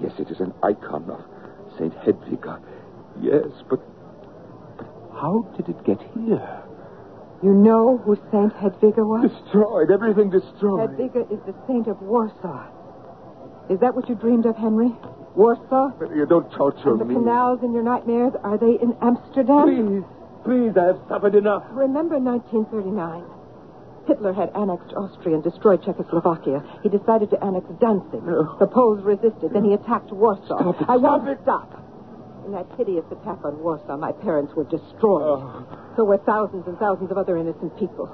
Yes, 0.00 0.12
it 0.18 0.30
is 0.30 0.38
an 0.38 0.54
icon 0.62 1.10
of 1.10 1.20
St. 1.76 1.92
Hedviga. 1.98 2.60
Yes, 3.20 3.50
but 3.68 3.80
how 5.20 5.46
did 5.56 5.68
it 5.68 5.84
get 5.84 6.00
here? 6.14 6.62
You 7.42 7.52
know 7.52 7.98
who 8.04 8.16
Saint 8.32 8.52
Hedviga 8.54 9.04
was? 9.04 9.30
Destroyed. 9.30 9.90
Everything 9.90 10.30
destroyed. 10.30 10.90
Hedviga 10.90 11.30
is 11.32 11.40
the 11.46 11.54
saint 11.66 11.86
of 11.88 12.00
Warsaw. 12.02 12.66
Is 13.70 13.80
that 13.80 13.94
what 13.94 14.08
you 14.08 14.14
dreamed 14.14 14.46
of, 14.46 14.56
Henry? 14.56 14.92
Warsaw? 15.36 15.92
You 16.14 16.26
don't 16.26 16.50
torture 16.52 16.90
And 16.90 17.00
the 17.00 17.04
me. 17.04 17.14
canals 17.14 17.60
in 17.62 17.72
your 17.72 17.82
nightmares, 17.84 18.32
are 18.42 18.58
they 18.58 18.76
in 18.82 18.96
Amsterdam? 19.00 19.64
Please, 19.64 20.04
please, 20.44 20.76
I 20.76 20.86
have 20.86 21.00
suffered 21.08 21.34
enough. 21.34 21.64
Remember 21.70 22.18
1939? 22.18 23.24
Hitler 24.08 24.32
had 24.32 24.50
annexed 24.56 24.92
Austria 24.96 25.36
and 25.36 25.44
destroyed 25.44 25.82
Czechoslovakia. 25.84 26.64
He 26.82 26.88
decided 26.88 27.30
to 27.30 27.44
annex 27.44 27.64
Danzig. 27.80 28.24
No. 28.24 28.56
The 28.58 28.66
Poles 28.66 29.02
resisted. 29.04 29.52
Then 29.52 29.64
he 29.64 29.72
attacked 29.74 30.10
Warsaw. 30.10 30.58
Stop 30.60 30.80
it, 30.80 30.88
I 30.90 30.98
stop 30.98 31.02
won't 31.02 31.28
it. 31.28 31.38
stop. 31.42 31.79
In 32.46 32.52
that 32.52 32.66
hideous 32.76 33.04
attack 33.10 33.44
on 33.44 33.58
Warsaw, 33.62 33.96
my 33.96 34.12
parents 34.12 34.54
were 34.54 34.64
destroyed. 34.64 35.42
Oh. 35.42 35.92
So 35.96 36.04
were 36.04 36.18
thousands 36.18 36.66
and 36.66 36.78
thousands 36.78 37.10
of 37.10 37.18
other 37.18 37.36
innocent 37.36 37.78
people. 37.78 38.08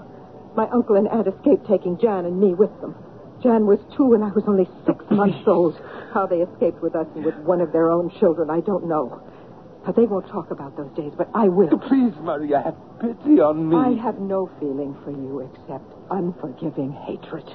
My 0.56 0.68
uncle 0.70 0.96
and 0.96 1.08
aunt 1.08 1.28
escaped 1.28 1.66
taking 1.68 1.98
Jan 1.98 2.24
and 2.24 2.40
me 2.40 2.54
with 2.54 2.72
them. 2.80 2.94
Jan 3.42 3.66
was 3.66 3.78
two 3.96 4.14
and 4.14 4.24
I 4.24 4.28
was 4.28 4.44
only 4.46 4.68
six 4.86 5.04
months 5.10 5.46
old. 5.46 5.78
How 6.12 6.26
they 6.26 6.40
escaped 6.40 6.82
with 6.82 6.94
us 6.96 7.06
and 7.14 7.24
with 7.24 7.36
one 7.36 7.60
of 7.60 7.72
their 7.72 7.90
own 7.90 8.10
children, 8.18 8.50
I 8.50 8.60
don't 8.60 8.88
know. 8.88 9.22
Now, 9.86 9.92
they 9.92 10.06
won't 10.06 10.26
talk 10.26 10.50
about 10.50 10.76
those 10.76 10.90
days, 10.96 11.12
but 11.16 11.28
I 11.32 11.46
will. 11.46 11.68
Oh, 11.70 11.78
please, 11.78 12.12
Maria, 12.20 12.60
have 12.60 12.74
pity 12.98 13.38
on 13.38 13.68
me. 13.68 13.76
I 13.76 14.02
have 14.02 14.18
no 14.18 14.50
feeling 14.58 14.96
for 15.04 15.12
you 15.12 15.46
except 15.46 15.86
unforgiving 16.10 16.90
hatred. 17.06 17.46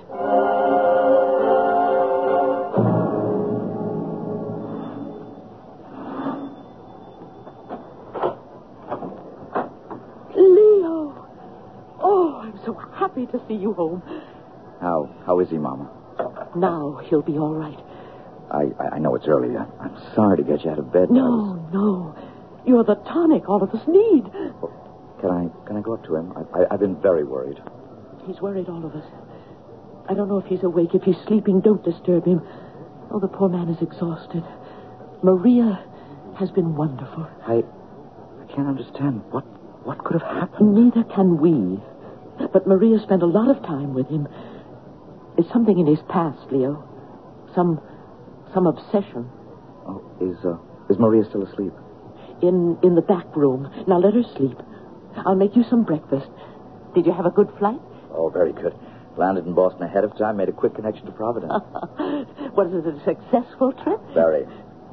Happy 13.22 13.38
to 13.38 13.48
see 13.48 13.56
you 13.56 13.74
home. 13.74 14.02
How 14.80 15.10
how 15.26 15.40
is 15.40 15.50
he, 15.50 15.58
Mama? 15.58 15.90
Now 16.56 17.00
he'll 17.06 17.22
be 17.22 17.38
all 17.38 17.54
right. 17.54 17.78
I, 18.52 18.84
I, 18.84 18.96
I 18.96 19.00
know 19.00 19.16
it's 19.16 19.28
early. 19.28 19.56
I, 19.56 19.66
I'm 19.80 19.96
sorry 20.16 20.38
to 20.38 20.44
get 20.44 20.66
you 20.66 20.72
out 20.72 20.80
of 20.80 20.92
bed. 20.92 21.10
No, 21.10 21.56
no. 21.72 22.16
You're 22.66 22.84
the 22.84 22.96
tonic 22.96 23.48
all 23.48 23.64
of 23.64 23.70
us 23.72 23.88
need. 23.88 24.24
Can 25.22 25.30
I 25.30 25.68
can 25.68 25.78
I 25.78 25.82
go 25.82 25.94
up 25.94 26.04
to 26.06 26.16
him? 26.16 26.34
I, 26.36 26.60
I, 26.60 26.66
I've 26.72 26.80
been 26.80 27.00
very 27.02 27.24
worried. 27.24 27.62
He's 28.26 28.42
worried 28.42 28.70
all 28.70 28.86
of 28.86 28.94
us. 28.96 29.06
I 30.10 30.14
don't 30.14 30.28
know 30.28 30.40
if 30.40 30.46
he's 30.46 30.64
awake. 30.64 30.94
If 30.94 31.04
he's 31.04 31.18
sleeping, 31.28 31.62
don't 31.62 31.84
disturb 31.84 32.26
him. 32.26 32.42
Oh, 33.12 33.20
the 33.20 33.28
poor 33.28 33.50
man 33.50 33.70
is 33.70 33.82
exhausted. 33.82 34.44
Maria 35.24 35.86
has 36.40 36.50
been 36.52 36.76
wonderful. 36.76 37.28
I 37.46 37.64
I 38.42 38.54
can't 38.54 38.68
understand 38.68 39.22
what 39.32 39.44
what 39.86 40.04
could 40.04 40.22
have 40.22 40.38
happened. 40.38 40.74
Neither 40.74 41.04
can 41.04 41.40
we. 41.40 41.80
But 42.54 42.68
Maria 42.68 43.00
spent 43.00 43.22
a 43.24 43.26
lot 43.28 43.50
of 43.56 43.64
time 43.64 43.94
with 43.94 44.08
him. 44.08 44.28
There's 45.36 45.52
something 45.52 45.78
in 45.80 45.88
his 45.88 46.00
past, 46.10 46.40
Leo. 46.52 46.88
Some 47.56 47.80
some 48.54 48.68
obsession. 48.68 49.30
Oh, 49.88 50.02
is 50.20 50.38
uh, 50.46 50.58
is 50.90 51.00
Maria 51.00 51.24
still 51.30 51.44
asleep? 51.44 51.74
In 52.42 52.78
in 52.84 52.96
the 52.96 53.02
back 53.02 53.36
room. 53.36 53.70
Now 53.88 53.98
let 54.00 54.14
her 54.14 54.24
sleep. 54.36 54.58
I'll 55.26 55.36
make 55.36 55.56
you 55.56 55.64
some 55.70 55.84
breakfast. 55.84 56.30
Did 56.96 57.06
you 57.06 57.14
have 57.14 57.26
a 57.26 57.32
good 57.32 57.50
flight? 57.60 57.80
Oh, 58.14 58.30
very 58.30 58.52
good. 58.54 58.74
Landed 59.18 59.46
in 59.46 59.54
Boston 59.54 59.84
ahead 59.84 60.04
of 60.04 60.18
time. 60.18 60.38
Made 60.38 60.50
a 60.50 60.54
quick 60.54 60.76
connection 60.76 61.06
to 61.06 61.12
Providence. 61.12 61.52
Was 62.56 62.72
it 62.72 62.88
a 62.88 62.96
successful 63.04 63.74
trip? 63.84 64.00
very. 64.14 64.46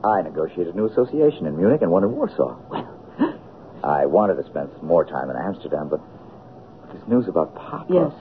I 0.04 0.22
negotiated 0.22 0.74
a 0.74 0.76
new 0.76 0.86
association 0.86 1.46
in 1.46 1.56
Munich 1.56 1.82
and 1.82 1.90
one 1.90 2.04
in 2.04 2.12
Warsaw. 2.12 2.56
Well, 2.70 2.86
I 3.82 4.06
wanted 4.06 4.36
to 4.36 4.44
spend 4.48 4.70
some 4.76 4.86
more 4.86 5.04
time 5.04 5.28
in 5.30 5.36
Amsterdam, 5.36 5.88
but 5.88 6.00
this 6.92 7.02
news 7.08 7.28
about 7.28 7.54
Papa. 7.54 7.86
yes. 7.88 8.12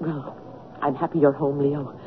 Well, 0.00 0.36
I'm 0.80 0.94
happy 0.94 1.18
you're 1.18 1.32
home, 1.32 1.58
Leo. 1.58 1.98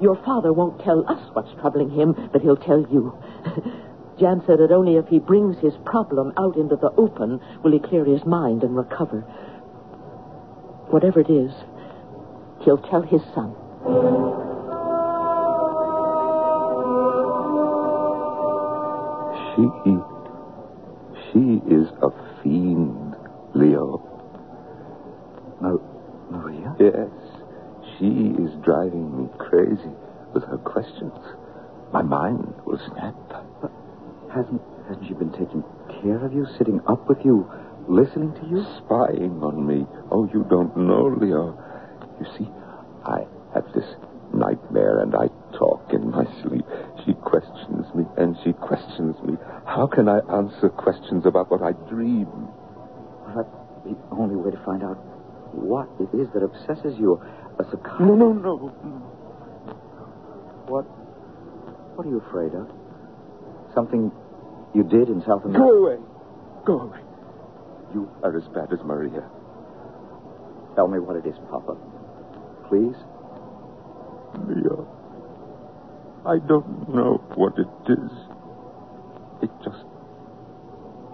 Your 0.00 0.16
father 0.24 0.52
won't 0.52 0.82
tell 0.82 1.04
us 1.08 1.20
what's 1.34 1.52
troubling 1.60 1.90
him, 1.90 2.30
but 2.32 2.42
he'll 2.42 2.56
tell 2.56 2.80
you. 2.90 3.12
Jan 4.18 4.42
said 4.46 4.58
that 4.58 4.72
only 4.72 4.96
if 4.96 5.06
he 5.08 5.18
brings 5.18 5.58
his 5.58 5.74
problem 5.84 6.32
out 6.36 6.56
into 6.56 6.76
the 6.76 6.90
open 6.96 7.40
will 7.62 7.72
he 7.72 7.78
clear 7.78 8.04
his 8.04 8.24
mind 8.26 8.62
and 8.62 8.76
recover. 8.76 9.20
Whatever 10.90 11.20
it 11.20 11.30
is, 11.30 11.52
he'll 12.64 12.78
tell 12.78 13.02
his 13.02 13.22
son. 13.34 13.54
She. 19.54 19.96
She 21.32 21.60
is 21.72 21.86
a 22.02 22.10
fiend, 22.42 23.14
Leo. 23.54 24.09
Mar- 25.60 25.80
Maria? 26.30 26.74
Yes. 26.78 27.10
She 27.98 28.32
is 28.40 28.50
driving 28.64 29.22
me 29.22 29.28
crazy 29.38 29.92
with 30.32 30.44
her 30.44 30.58
questions. 30.58 31.12
My 31.92 32.02
mind 32.02 32.54
will 32.64 32.78
snap. 32.92 33.14
Hasn't 34.32 34.62
hasn't 34.88 35.06
she 35.06 35.14
been 35.14 35.32
taking 35.32 35.62
care 36.02 36.24
of 36.24 36.32
you, 36.32 36.46
sitting 36.58 36.80
up 36.86 37.08
with 37.08 37.18
you, 37.24 37.50
listening 37.88 38.32
to 38.34 38.46
you? 38.46 38.64
Spying 38.78 39.42
on 39.42 39.66
me. 39.66 39.86
Oh, 40.10 40.28
you 40.32 40.46
don't 40.48 40.76
know, 40.76 41.14
Leo. 41.20 41.58
You 42.20 42.26
see, 42.38 42.48
I 43.04 43.26
have 43.54 43.66
this 43.74 43.86
nightmare 44.32 45.00
and 45.00 45.14
I 45.14 45.26
talk 45.56 45.92
in 45.92 46.10
my 46.10 46.24
sleep. 46.42 46.64
She 47.04 47.14
questions 47.14 47.86
me 47.94 48.04
and 48.16 48.36
she 48.44 48.52
questions 48.52 49.16
me. 49.22 49.36
How 49.66 49.86
can 49.86 50.08
I 50.08 50.20
answer 50.32 50.68
questions 50.68 51.26
about 51.26 51.50
what 51.50 51.62
I 51.62 51.72
dream? 51.88 52.28
Well, 52.30 53.34
that's 53.36 53.54
the 53.84 53.96
only 54.14 54.36
way 54.36 54.50
to 54.50 54.64
find 54.64 54.82
out 54.82 54.98
what 55.52 55.88
it 56.00 56.14
is 56.16 56.28
that 56.34 56.42
obsesses 56.42 56.98
you. 56.98 57.20
A 57.58 57.64
psychiatrist. 57.64 58.00
No, 58.00 58.14
no, 58.14 58.32
no. 58.32 58.56
What? 60.68 60.84
What 61.96 62.06
are 62.06 62.10
you 62.10 62.22
afraid 62.28 62.54
of? 62.54 62.70
Something 63.74 64.10
you 64.74 64.84
did 64.84 65.08
in 65.08 65.20
South 65.26 65.44
America? 65.44 65.58
Go 65.58 65.70
away. 65.84 65.98
Go 66.64 66.80
away. 66.80 67.00
You 67.94 68.08
are 68.22 68.36
as 68.36 68.46
bad 68.54 68.72
as 68.72 68.78
Maria. 68.84 69.28
Tell 70.76 70.86
me 70.86 70.98
what 70.98 71.16
it 71.16 71.26
is, 71.26 71.36
Papa. 71.50 71.76
Please. 72.68 72.96
Leo, 74.46 74.86
I 76.24 76.38
don't 76.46 76.88
know 76.94 77.20
what 77.34 77.54
it 77.58 77.66
is. 77.90 78.10
It 79.42 79.50
just 79.64 79.84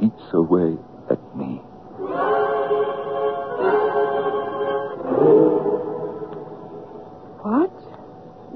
eats 0.02 0.32
away 0.34 0.76
at 1.10 1.36
me. 1.36 1.62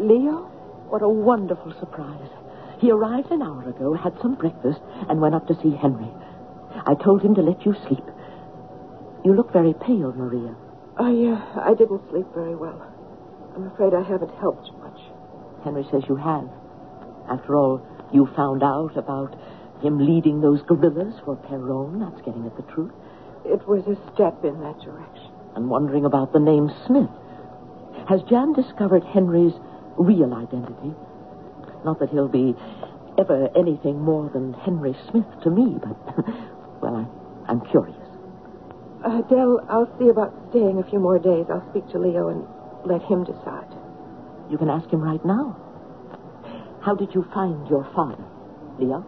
Leo? 0.00 0.48
What 0.88 1.02
a 1.02 1.08
wonderful 1.08 1.72
surprise. 1.78 2.30
He 2.80 2.90
arrived 2.90 3.30
an 3.30 3.42
hour 3.42 3.68
ago, 3.68 3.92
had 3.92 4.16
some 4.22 4.34
breakfast, 4.34 4.80
and 5.08 5.20
went 5.20 5.34
up 5.34 5.46
to 5.48 5.54
see 5.62 5.76
Henry. 5.76 6.08
I 6.86 6.94
told 6.94 7.22
him 7.22 7.34
to 7.34 7.42
let 7.42 7.64
you 7.66 7.74
sleep. 7.86 8.04
You 9.24 9.34
look 9.34 9.52
very 9.52 9.74
pale, 9.74 10.12
Maria. 10.16 10.56
I, 10.96 11.12
uh, 11.12 11.70
I 11.70 11.74
didn't 11.74 12.00
sleep 12.10 12.26
very 12.34 12.56
well. 12.56 12.80
I'm 13.54 13.66
afraid 13.66 13.92
I 13.92 14.02
haven't 14.02 14.34
helped 14.40 14.72
much. 14.80 14.98
Henry 15.62 15.84
says 15.90 16.04
you 16.08 16.16
have. 16.16 16.48
After 17.28 17.54
all, 17.54 17.84
you 18.12 18.26
found 18.34 18.62
out 18.62 18.96
about 18.96 19.36
him 19.82 19.98
leading 19.98 20.40
those 20.40 20.62
guerrillas 20.62 21.14
for 21.24 21.36
Perón. 21.36 22.00
That's 22.00 22.24
getting 22.24 22.46
at 22.46 22.56
the 22.56 22.72
truth. 22.72 22.92
It 23.44 23.66
was 23.68 23.84
a 23.86 23.96
step 24.14 24.44
in 24.44 24.60
that 24.60 24.80
direction. 24.80 25.30
And 25.54 25.68
wondering 25.68 26.04
about 26.04 26.32
the 26.32 26.40
name 26.40 26.70
Smith. 26.86 27.10
Has 28.08 28.22
Jan 28.28 28.54
discovered 28.54 29.04
Henry's 29.04 29.52
real 29.98 30.34
identity? 30.34 30.94
Not 31.84 31.98
that 32.00 32.10
he'll 32.10 32.28
be 32.28 32.54
ever 33.18 33.48
anything 33.56 34.00
more 34.00 34.28
than 34.30 34.52
Henry 34.54 34.94
Smith 35.10 35.26
to 35.42 35.50
me, 35.50 35.78
but, 35.82 35.96
well, 36.82 36.96
I, 36.96 37.50
I'm 37.50 37.60
curious. 37.66 37.96
Uh, 39.04 39.22
Dell, 39.22 39.64
I'll 39.68 39.90
see 39.98 40.08
about 40.08 40.34
staying 40.50 40.78
a 40.78 40.90
few 40.90 41.00
more 41.00 41.18
days. 41.18 41.46
I'll 41.50 41.66
speak 41.70 41.88
to 41.92 41.98
Leo 41.98 42.28
and 42.28 42.46
let 42.84 43.02
him 43.02 43.24
decide. 43.24 43.68
You 44.50 44.58
can 44.58 44.68
ask 44.68 44.88
him 44.90 45.00
right 45.00 45.24
now. 45.24 45.56
How 46.82 46.94
did 46.94 47.14
you 47.14 47.26
find 47.32 47.66
your 47.68 47.84
father, 47.94 48.24
Leo? 48.78 49.04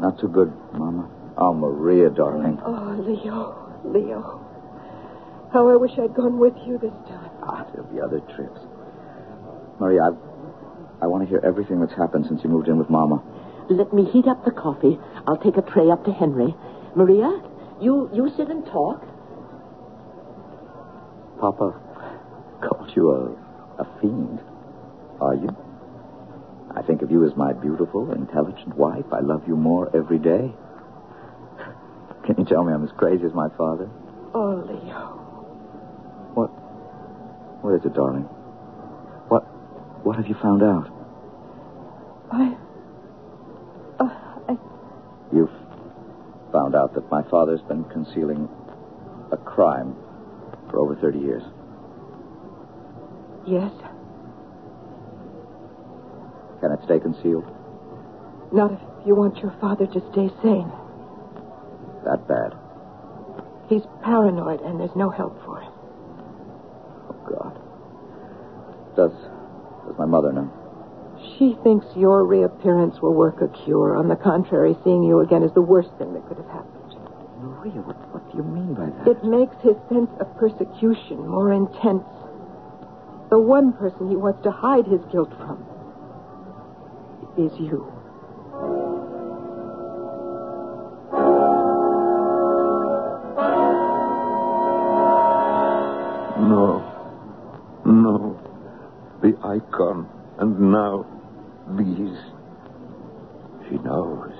Not 0.00 0.18
too 0.18 0.28
good, 0.28 0.52
Mama. 0.72 1.08
Oh, 1.38 1.52
Maria, 1.52 2.10
darling. 2.10 2.58
Oh, 2.64 2.96
Leo, 3.06 3.80
Leo. 3.84 4.42
How 5.52 5.68
I 5.68 5.76
wish 5.76 5.92
I'd 5.98 6.14
gone 6.14 6.38
with 6.38 6.54
you 6.66 6.78
this 6.78 6.92
time. 7.08 7.30
Ah, 7.42 7.66
there'll 7.72 7.92
be 7.92 8.00
other 8.00 8.20
trips. 8.34 8.60
Maria, 9.78 10.02
I, 10.02 11.04
I 11.04 11.06
want 11.06 11.24
to 11.24 11.28
hear 11.28 11.40
everything 11.44 11.80
that's 11.80 11.94
happened 11.94 12.26
since 12.26 12.42
you 12.42 12.50
moved 12.50 12.68
in 12.68 12.78
with 12.78 12.88
Mama. 12.90 13.22
Let 13.68 13.92
me 13.92 14.04
heat 14.10 14.26
up 14.26 14.44
the 14.44 14.50
coffee. 14.52 14.98
I'll 15.26 15.38
take 15.38 15.56
a 15.56 15.62
tray 15.62 15.90
up 15.90 16.04
to 16.04 16.12
Henry. 16.12 16.54
Maria, 16.94 17.42
you 17.80 18.08
you 18.12 18.30
sit 18.36 18.48
and 18.48 18.64
talk. 18.66 19.00
Papa 21.40 21.78
called 22.62 22.90
you 22.96 23.10
a, 23.10 23.82
a 23.82 24.00
fiend. 24.00 24.40
Are 25.20 25.34
you? 25.34 25.48
I 26.74 26.82
think 26.82 27.02
of 27.02 27.10
you 27.10 27.26
as 27.26 27.36
my 27.36 27.52
beautiful, 27.52 28.12
intelligent 28.12 28.76
wife. 28.76 29.04
I 29.12 29.20
love 29.20 29.42
you 29.46 29.56
more 29.56 29.94
every 29.96 30.18
day. 30.18 30.52
Can 32.24 32.34
you 32.38 32.44
tell 32.44 32.64
me 32.64 32.72
I'm 32.72 32.84
as 32.84 32.90
crazy 32.96 33.24
as 33.24 33.32
my 33.32 33.48
father? 33.56 33.88
Oh, 34.34 34.64
Leo. 34.66 35.16
What? 36.34 36.48
What 37.62 37.74
is 37.74 37.84
it, 37.84 37.94
darling? 37.94 38.28
What? 40.06 40.14
Have 40.18 40.28
you 40.28 40.36
found 40.40 40.62
out? 40.62 40.86
I. 42.30 42.56
Uh, 43.98 44.08
I. 44.46 44.56
You've 45.34 45.50
found 46.52 46.76
out 46.76 46.94
that 46.94 47.10
my 47.10 47.28
father's 47.28 47.60
been 47.62 47.82
concealing 47.90 48.48
a 49.32 49.36
crime 49.36 49.96
for 50.70 50.78
over 50.78 50.94
30 50.94 51.18
years. 51.18 51.42
Yes. 53.48 53.72
Can 56.60 56.70
it 56.70 56.78
stay 56.84 57.00
concealed? 57.00 57.50
Not 58.52 58.74
if 58.74 58.80
you 59.08 59.16
want 59.16 59.38
your 59.38 59.56
father 59.60 59.86
to 59.88 60.00
stay 60.12 60.30
sane. 60.40 60.70
That 62.04 62.28
bad. 62.28 62.54
He's 63.68 63.82
paranoid, 64.04 64.60
and 64.60 64.78
there's 64.78 64.94
no 64.94 65.10
help 65.10 65.44
for 65.44 65.60
him. 65.60 65.72
Oh, 67.10 67.18
God. 67.26 67.58
Does, 68.94 69.12
my 69.98 70.06
mother 70.06 70.32
know? 70.32 70.50
She 71.38 71.56
thinks 71.62 71.86
your 71.96 72.24
reappearance 72.24 73.00
will 73.00 73.14
work 73.14 73.40
a 73.40 73.48
cure. 73.64 73.96
On 73.96 74.08
the 74.08 74.16
contrary, 74.16 74.76
seeing 74.84 75.02
you 75.02 75.20
again 75.20 75.42
is 75.42 75.52
the 75.52 75.62
worst 75.62 75.90
thing 75.98 76.12
that 76.14 76.26
could 76.28 76.36
have 76.36 76.48
happened. 76.48 76.94
Maria, 77.40 77.80
what, 77.82 77.96
what 78.12 78.30
do 78.30 78.38
you 78.38 78.44
mean 78.44 78.74
by 78.74 78.86
that? 78.86 79.08
It 79.08 79.24
makes 79.24 79.56
his 79.62 79.76
sense 79.88 80.10
of 80.20 80.28
persecution 80.36 81.26
more 81.26 81.52
intense. 81.52 82.04
The 83.30 83.38
one 83.38 83.72
person 83.72 84.08
he 84.08 84.16
wants 84.16 84.42
to 84.44 84.50
hide 84.50 84.86
his 84.86 85.00
guilt 85.12 85.30
from 85.38 85.64
is 87.36 87.52
you. 87.58 87.95
Icon. 99.44 100.08
And 100.38 100.72
now, 100.72 101.06
these. 101.76 102.18
She 103.68 103.78
knows. 103.78 104.32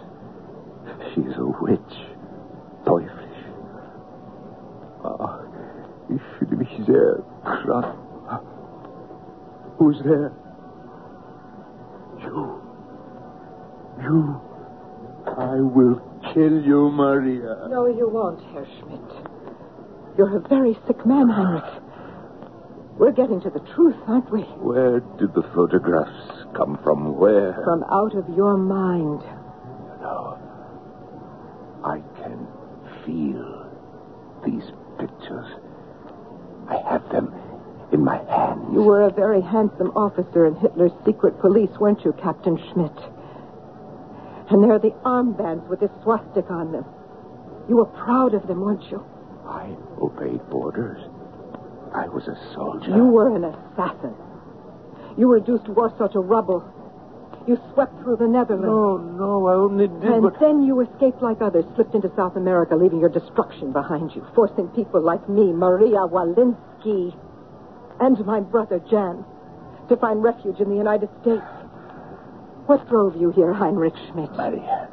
She's 1.15 1.37
a 1.37 1.47
witch. 1.61 1.81
Teuflisch. 2.85 3.45
Ah, 5.05 5.41
ich 6.09 6.23
fühle 6.39 6.57
mich 6.57 6.87
sehr. 6.87 7.23
Who's 9.79 10.01
there? 10.05 10.33
You. 12.21 12.61
You. 14.03 14.41
I 15.27 15.61
will 15.61 16.01
kill 16.33 16.63
you, 16.63 16.91
Maria. 16.91 17.69
No, 17.69 17.87
you 17.87 18.09
won't, 18.09 18.41
Herr 18.53 18.67
Schmidt. 18.79 19.01
You're 20.17 20.37
a 20.37 20.49
very 20.49 20.79
sick 20.87 21.05
man, 21.05 21.29
Heinrich. 21.29 21.83
We're 22.99 23.13
getting 23.13 23.41
to 23.43 23.51
the 23.51 23.61
truth, 23.75 23.97
aren't 24.07 24.31
we? 24.33 24.41
Where 24.41 25.01
did 25.01 25.35
the 25.35 25.43
photographs 25.55 26.47
come 26.57 26.79
from? 26.83 27.17
Where? 27.17 27.53
From 27.65 27.85
out 27.85 28.15
of 28.17 28.27
your 28.35 28.57
mind. 28.57 29.21
No. 30.01 30.39
I 31.85 32.01
can 32.23 32.49
feel 33.05 33.71
these 34.45 34.65
pictures. 34.99 35.47
I 36.69 36.81
have 36.91 37.07
them 37.11 37.35
in 37.93 38.03
my 38.03 38.17
hands. 38.17 38.73
You 38.73 38.83
were 38.83 39.03
a 39.03 39.11
very 39.11 39.43
handsome 39.43 39.91
officer 39.95 40.47
in 40.47 40.57
Hitler's 40.57 40.93
secret 41.05 41.39
police, 41.41 41.71
weren't 41.79 42.03
you, 42.03 42.13
Captain 42.15 42.57
Schmidt? 42.73 42.97
And 44.49 44.65
there 44.65 44.73
are 44.73 44.79
the 44.79 44.95
armbands 45.05 45.69
with 45.69 45.81
the 45.81 45.91
swastika 46.03 46.53
on 46.53 46.73
them. 46.73 46.87
You 47.69 47.77
were 47.77 47.85
proud 47.87 48.33
of 48.33 48.47
them, 48.47 48.61
weren't 48.61 48.91
you? 48.91 49.05
I 49.47 49.77
obeyed 50.01 50.41
orders. 50.51 51.03
I 51.97 52.09
was 52.09 52.29
a 52.29 52.37
soldier. 52.53 52.95
You 52.95 53.05
were 53.05 53.35
an 53.35 53.45
assassin. 53.45 54.15
You 55.17 55.33
reduced 55.33 55.67
Warsaw 55.69 56.09
to 56.09 56.21
rubble. 56.21 56.63
You 57.49 57.59
swept 57.73 58.03
through 58.03 58.17
the 58.17 58.27
Netherlands. 58.29 58.67
No, 58.67 58.99
no, 58.99 59.47
I 59.47 59.55
only 59.55 59.89
did 59.89 60.03
and 60.03 60.23
what... 60.25 60.39
then 60.39 60.63
you 60.63 60.81
escaped 60.81 61.23
like 61.23 61.41
others, 61.41 61.65
slipped 61.75 61.95
into 61.95 62.13
South 62.15 62.37
America, 62.37 62.75
leaving 62.77 63.01
your 63.01 63.09
destruction 63.09 63.73
behind 63.73 64.15
you, 64.15 64.27
forcing 64.35 64.69
people 64.69 65.01
like 65.01 65.27
me, 65.29 65.53
Maria 65.53 66.05
Walensky, 66.05 67.17
and 68.01 68.19
my 68.27 68.41
brother 68.41 68.79
Jan, 68.91 69.25
to 69.89 69.97
find 69.97 70.23
refuge 70.23 70.61
in 70.61 70.69
the 70.69 70.77
United 70.77 71.09
States. 71.23 71.47
What 72.67 72.87
drove 72.89 73.17
you 73.17 73.31
here, 73.31 73.55
Heinrich 73.55 73.95
Schmidt? 74.11 74.33
Maria, 74.33 74.89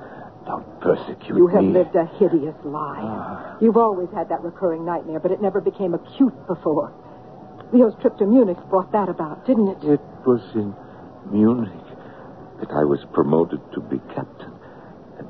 don't 0.45 0.81
persecute 0.81 1.37
You 1.37 1.47
have 1.47 1.63
me. 1.63 1.71
lived 1.71 1.95
a 1.95 2.05
hideous 2.17 2.55
lie. 2.63 3.55
You've 3.61 3.77
always 3.77 4.09
had 4.13 4.29
that 4.29 4.43
recurring 4.43 4.85
nightmare, 4.85 5.19
but 5.19 5.31
it 5.31 5.41
never 5.41 5.61
became 5.61 5.93
acute 5.93 6.47
before. 6.47 6.93
Leo's 7.71 7.95
trip 8.01 8.17
to 8.17 8.25
Munich 8.25 8.57
brought 8.69 8.91
that 8.91 9.09
about, 9.09 9.45
didn't 9.45 9.67
it? 9.67 9.83
It 9.83 10.01
was 10.25 10.41
in 10.53 10.75
Munich 11.31 11.71
that 12.59 12.69
I 12.71 12.83
was 12.83 12.99
promoted 13.13 13.59
to 13.73 13.81
be 13.81 13.99
captain. 14.13 14.51
And... 15.17 15.27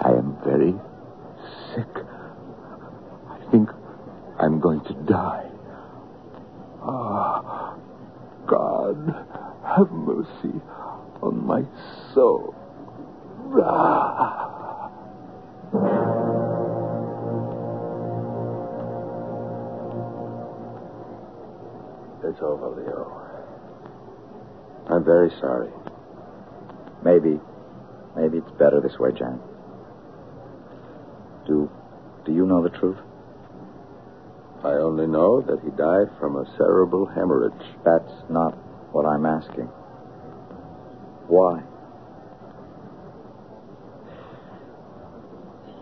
I 0.00 0.10
am 0.10 0.36
very 0.44 0.74
sick. 1.74 2.04
I 3.28 3.50
think 3.50 3.68
I'm 4.38 4.58
going 4.60 4.80
to 4.84 4.94
die. 4.94 5.48
Ah, 6.82 7.76
God, 8.46 9.26
have 9.64 9.90
mercy 9.92 10.60
on 11.22 11.46
my 11.46 11.62
soul. 12.14 12.54
Ah. 13.62 14.90
It's 22.24 22.40
over, 22.40 22.70
Leo. 22.70 23.22
I'm 24.88 25.04
very 25.04 25.30
sorry. 25.40 25.70
Maybe. 27.04 27.38
Maybe 28.16 28.38
it's 28.38 28.50
better 28.58 28.80
this 28.80 28.98
way, 28.98 29.10
Jan. 29.12 29.40
Do. 31.46 31.70
Do 32.24 32.32
you 32.32 32.46
know 32.46 32.62
the 32.62 32.70
truth? 32.78 32.98
I 34.64 34.74
only 34.74 35.08
know 35.08 35.40
that 35.42 35.60
he 35.64 35.70
died 35.70 36.06
from 36.20 36.36
a 36.36 36.46
cerebral 36.56 37.06
hemorrhage. 37.06 37.66
That's 37.84 38.12
not 38.30 38.52
what 38.92 39.04
I'm 39.04 39.26
asking. 39.26 39.68
Why? 41.32 41.62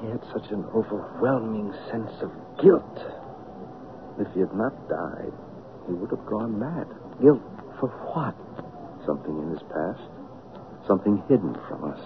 He 0.01 0.07
had 0.07 0.23
such 0.33 0.49
an 0.53 0.65
overwhelming 0.73 1.75
sense 1.91 2.13
of 2.23 2.31
guilt. 2.63 2.99
If 4.21 4.33
he 4.33 4.47
had 4.47 4.55
not 4.55 4.89
died, 4.89 5.33
he 5.89 5.93
would 5.93 6.11
have 6.11 6.25
gone 6.27 6.57
mad. 6.57 6.87
Guilt 7.21 7.43
for 7.81 7.89
what? 8.15 8.39
Something 9.05 9.43
in 9.43 9.51
his 9.51 9.63
past. 9.75 10.07
Something 10.87 11.21
hidden 11.29 11.59
from 11.67 11.83
us. 11.83 12.05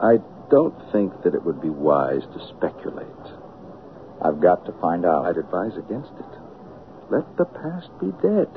I 0.00 0.24
don't 0.48 0.90
think 0.90 1.12
that 1.22 1.34
it 1.34 1.44
would 1.44 1.60
be 1.60 1.68
wise 1.68 2.22
to 2.32 2.48
speculate. 2.48 3.26
I've 4.24 4.40
got 4.40 4.64
to 4.64 4.72
find 4.80 5.04
out. 5.04 5.26
I'd 5.26 5.36
advise 5.36 5.76
against 5.76 6.12
it. 6.18 6.32
Let 7.10 7.36
the 7.36 7.44
past 7.44 7.90
be 8.00 8.08
dead. 8.22 8.48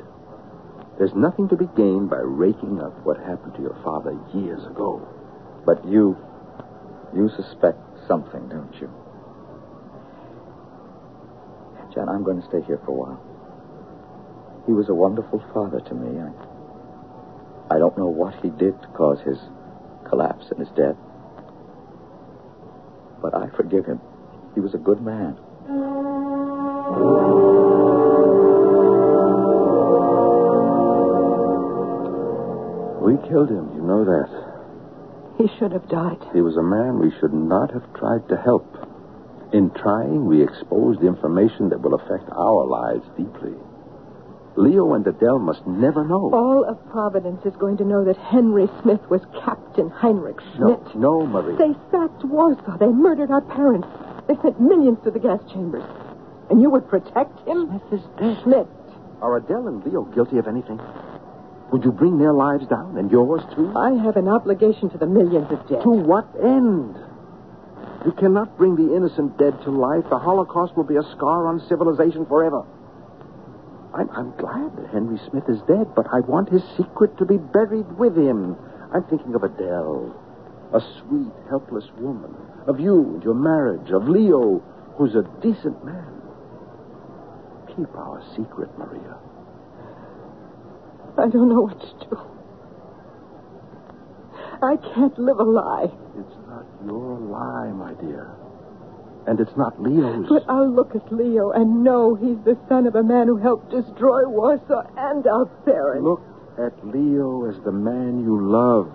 There's 0.98 1.14
nothing 1.14 1.48
to 1.48 1.56
be 1.56 1.66
gained 1.76 2.10
by 2.10 2.18
raking 2.18 2.80
up 2.80 2.92
what 3.06 3.18
happened 3.18 3.54
to 3.54 3.62
your 3.62 3.78
father 3.84 4.18
years 4.34 4.64
ago. 4.66 5.06
But 5.64 5.86
you. 5.86 6.16
You 7.14 7.30
suspect 7.36 7.78
something, 8.08 8.48
don't 8.48 8.74
you? 8.80 8.90
Jan, 11.94 12.08
I'm 12.08 12.24
going 12.24 12.40
to 12.42 12.48
stay 12.48 12.60
here 12.66 12.80
for 12.84 12.90
a 12.90 12.94
while. 12.94 13.22
He 14.66 14.72
was 14.72 14.88
a 14.88 14.94
wonderful 14.94 15.42
father 15.54 15.80
to 15.80 15.94
me. 15.94 16.20
I, 16.20 17.74
I 17.74 17.78
don't 17.78 17.96
know 17.96 18.08
what 18.08 18.34
he 18.42 18.50
did 18.50 18.80
to 18.82 18.88
cause 18.88 19.20
his 19.20 19.38
collapse 20.08 20.46
and 20.50 20.58
his 20.58 20.68
death. 20.76 20.96
But 23.22 23.34
I 23.34 23.48
forgive 23.56 23.86
him. 23.86 24.00
He 24.54 24.60
was 24.60 24.74
a 24.74 24.78
good 24.78 25.00
man. 25.00 25.38
We 33.08 33.16
killed 33.26 33.48
him, 33.48 33.72
you 33.74 33.80
know 33.80 34.04
that. 34.04 34.28
He 35.40 35.48
should 35.56 35.72
have 35.72 35.88
died. 35.88 36.20
He 36.34 36.42
was 36.42 36.58
a 36.58 36.62
man 36.62 36.98
we 36.98 37.10
should 37.18 37.32
not 37.32 37.72
have 37.72 37.88
tried 37.94 38.28
to 38.28 38.36
help. 38.36 38.68
In 39.50 39.70
trying, 39.70 40.26
we 40.26 40.42
exposed 40.42 41.00
the 41.00 41.06
information 41.06 41.70
that 41.70 41.80
will 41.80 41.94
affect 41.94 42.28
our 42.28 42.66
lives 42.66 43.08
deeply. 43.16 43.56
Leo 44.56 44.92
and 44.92 45.06
Adele 45.06 45.38
must 45.38 45.66
never 45.66 46.04
know. 46.04 46.28
All 46.34 46.68
of 46.68 46.76
Providence 46.90 47.40
is 47.46 47.56
going 47.56 47.78
to 47.78 47.84
know 47.84 48.04
that 48.04 48.18
Henry 48.18 48.68
Smith 48.82 49.00
was 49.08 49.22
Captain 49.42 49.88
Heinrich 49.88 50.36
Schmidt. 50.52 50.84
No, 50.92 51.24
no, 51.24 51.26
Marie. 51.26 51.56
They 51.56 51.72
sacked 51.90 52.24
Warsaw. 52.24 52.76
They 52.76 52.92
murdered 52.92 53.30
our 53.30 53.40
parents. 53.40 53.88
They 54.28 54.36
sent 54.42 54.60
millions 54.60 54.98
to 55.04 55.10
the 55.10 55.18
gas 55.18 55.40
chambers. 55.50 55.88
And 56.50 56.60
you 56.60 56.68
would 56.68 56.86
protect 56.90 57.40
him? 57.48 57.80
Smith. 57.88 58.36
Schmidt. 58.42 58.68
Are 59.22 59.38
Adele 59.38 59.68
and 59.68 59.82
Leo 59.86 60.04
guilty 60.04 60.36
of 60.36 60.46
anything? 60.46 60.78
Would 61.72 61.84
you 61.84 61.92
bring 61.92 62.18
their 62.18 62.32
lives 62.32 62.66
down 62.66 62.96
and 62.96 63.10
yours 63.10 63.42
too? 63.54 63.72
I 63.76 63.90
have 64.02 64.16
an 64.16 64.28
obligation 64.28 64.88
to 64.90 64.98
the 64.98 65.06
millions 65.06 65.50
of 65.50 65.68
dead. 65.68 65.82
To 65.82 65.90
what 65.90 66.26
end? 66.42 66.96
You 68.06 68.12
cannot 68.12 68.56
bring 68.56 68.76
the 68.76 68.94
innocent 68.96 69.36
dead 69.38 69.60
to 69.64 69.70
life. 69.70 70.04
The 70.08 70.18
Holocaust 70.18 70.76
will 70.76 70.84
be 70.84 70.96
a 70.96 71.02
scar 71.02 71.46
on 71.46 71.60
civilization 71.68 72.24
forever. 72.26 72.64
I'm, 73.94 74.08
I'm 74.10 74.30
glad 74.36 74.76
that 74.76 74.90
Henry 74.92 75.18
Smith 75.30 75.44
is 75.48 75.60
dead, 75.66 75.94
but 75.94 76.06
I 76.12 76.20
want 76.20 76.48
his 76.48 76.62
secret 76.76 77.18
to 77.18 77.26
be 77.26 77.36
buried 77.36 77.98
with 77.98 78.16
him. 78.16 78.56
I'm 78.94 79.04
thinking 79.04 79.34
of 79.34 79.42
Adele, 79.42 80.14
a 80.72 80.80
sweet, 81.00 81.32
helpless 81.50 81.84
woman, 81.98 82.34
of 82.66 82.80
you 82.80 83.14
and 83.14 83.22
your 83.22 83.34
marriage, 83.34 83.90
of 83.90 84.08
Leo, 84.08 84.62
who's 84.96 85.14
a 85.14 85.22
decent 85.42 85.84
man. 85.84 86.22
Keep 87.68 87.94
our 87.96 88.22
secret, 88.36 88.70
Maria. 88.78 89.16
I 91.18 91.28
don't 91.28 91.48
know 91.48 91.62
what 91.62 91.80
to 91.80 92.06
do. 92.08 92.18
I 94.62 94.76
can't 94.94 95.18
live 95.18 95.38
a 95.38 95.44
lie. 95.44 95.90
It's 96.18 96.36
not 96.46 96.66
your 96.84 97.18
lie, 97.18 97.70
my 97.72 97.94
dear. 97.94 98.34
And 99.26 99.40
it's 99.40 99.56
not 99.56 99.80
Leo's. 99.82 100.26
But 100.28 100.44
I'll 100.48 100.70
look 100.70 100.94
at 100.94 101.12
Leo 101.12 101.50
and 101.50 101.84
know 101.84 102.14
he's 102.14 102.38
the 102.44 102.56
son 102.68 102.86
of 102.86 102.94
a 102.94 103.02
man 103.02 103.26
who 103.26 103.36
helped 103.36 103.70
destroy 103.70 104.26
Warsaw 104.26 104.82
and 104.96 105.26
our 105.26 105.46
parents. 105.64 106.04
Look 106.04 106.22
at 106.58 106.86
Leo 106.86 107.48
as 107.48 107.62
the 107.64 107.72
man 107.72 108.22
you 108.22 108.40
love. 108.40 108.90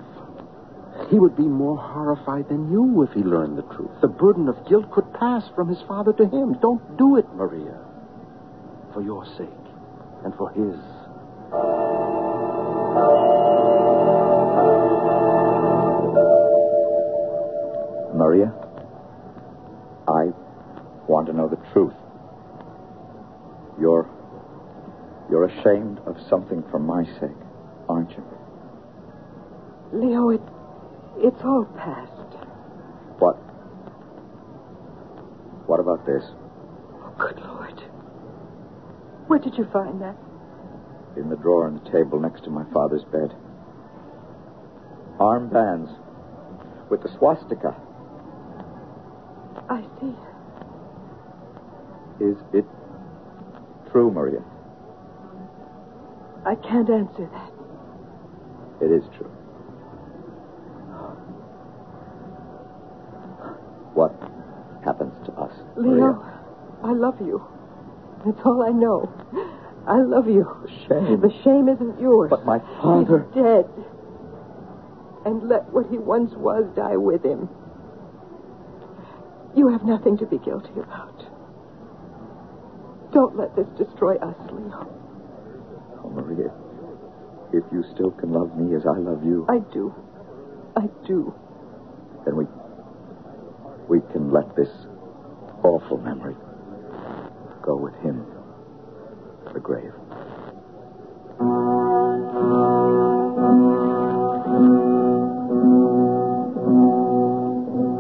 He 1.10 1.20
would 1.20 1.36
be 1.36 1.44
more 1.44 1.78
horrified 1.78 2.50
than 2.50 2.72
you 2.72 3.04
if 3.04 3.12
he 3.14 3.22
learned 3.22 3.58
the 3.58 3.76
truth. 3.76 3.92
The 4.02 4.08
burden 4.08 4.50
of 4.50 4.68
guilt 4.68 4.92
could 4.92 5.12
pass 5.14 5.44
from 5.56 5.68
his 5.68 5.82
father 5.88 6.14
to 6.14 6.24
him. 6.26 6.58
Don't 6.62 6.98
do 6.98 7.18
it, 7.18 7.26
Maria. 7.36 7.78
For 8.94 9.02
your 9.02 9.26
sake 9.38 9.50
and 10.24 10.34
for 10.36 10.50
his. 10.52 11.93
Maria, 18.16 18.54
I 20.08 20.30
want 21.08 21.28
to 21.28 21.34
know 21.34 21.48
the 21.50 21.58
truth. 21.74 21.94
You're. 23.80 24.10
You're 25.30 25.46
ashamed 25.46 26.00
of 26.06 26.18
something 26.30 26.64
for 26.70 26.80
my 26.80 27.06
sake, 27.20 27.38
aren't 27.90 28.12
you? 28.12 28.24
Leo, 29.94 30.30
it, 30.30 30.42
it's 31.18 31.42
all 31.44 31.66
past. 31.78 32.12
What? 33.20 33.36
What 35.66 35.80
about 35.80 36.06
this? 36.06 36.24
Oh, 36.94 37.14
good 37.18 37.40
Lord. 37.40 37.80
Where 39.28 39.40
did 39.40 39.58
you 39.58 39.66
find 39.72 40.02
that? 40.02 40.18
In 41.16 41.30
the 41.30 41.36
drawer 41.36 41.68
on 41.68 41.76
the 41.76 41.92
table 41.92 42.20
next 42.20 42.44
to 42.46 42.50
my 42.50 42.64
father's 42.74 43.04
bed. 43.06 43.36
Armbands 45.20 45.96
with 46.90 47.04
the 47.04 47.10
swastika. 47.18 47.76
I 49.70 49.82
see. 50.00 50.16
Is 52.24 52.38
it 52.54 52.66
true, 53.92 54.12
Maria? 54.12 54.44
I 56.46 56.56
can't 56.56 56.90
answer 56.90 57.30
that. 57.32 57.52
It 58.82 58.92
is 58.92 59.04
true. 59.16 59.30
What 63.94 64.12
happens 64.84 65.14
to 65.28 65.32
us? 65.34 65.54
Leo, 65.78 66.14
Maria? 66.14 66.40
I 66.84 66.92
love 66.94 67.22
you. 67.22 67.42
That's 68.26 68.40
all 68.46 68.64
I 68.64 68.72
know. 68.72 69.10
I 69.88 70.02
love 70.02 70.28
you. 70.28 70.48
Shame. 70.88 71.20
The 71.20 71.34
shame 71.44 71.68
isn't 71.68 72.00
yours. 72.00 72.30
But 72.30 72.46
my 72.46 72.60
father. 72.82 73.28
He's 73.34 73.44
dead. 73.44 73.70
And 75.26 75.50
let 75.50 75.70
what 75.72 75.90
he 75.90 75.98
once 75.98 76.32
was 76.36 76.66
die 76.76 76.96
with 76.96 77.24
him. 77.24 77.50
You 79.56 79.70
have 79.70 79.84
nothing 79.84 80.18
to 80.18 80.26
be 80.26 80.38
guilty 80.38 80.72
about. 80.80 81.24
Don't 83.14 83.38
let 83.38 83.56
this 83.56 83.68
destroy 83.78 84.16
us, 84.16 84.36
Leo. 84.52 84.90
Oh, 86.04 86.10
Maria, 86.10 86.52
if 87.54 87.64
you 87.72 87.84
still 87.94 88.12
can 88.12 88.34
love 88.34 88.58
me 88.58 88.76
as 88.76 88.84
I 88.88 88.98
love 88.98 89.24
you, 89.24 89.46
I 89.48 89.60
do. 89.72 89.94
I 90.76 90.90
do. 91.06 91.34
then 92.26 92.36
we. 92.36 92.46
we 93.88 94.02
can 94.12 94.32
let 94.32 94.56
this 94.56 94.70
awful 95.64 95.98
memory 96.00 96.36
go 97.62 97.76
with 97.76 97.94
him 98.02 98.26
the 99.54 99.60
grave. 99.60 99.94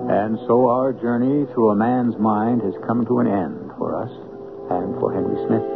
And 0.10 0.40
so 0.48 0.70
our 0.70 0.94
journey 0.94 1.46
through 1.54 1.72
a 1.72 1.76
man's 1.76 2.18
mind 2.18 2.62
has 2.62 2.74
come 2.88 3.06
to 3.06 3.20
an 3.20 3.28
end 3.28 3.72
for 3.78 3.94
us 3.94 4.10
and 4.72 4.98
for 5.00 5.14
Henry 5.14 5.38
Smith. 5.46 5.68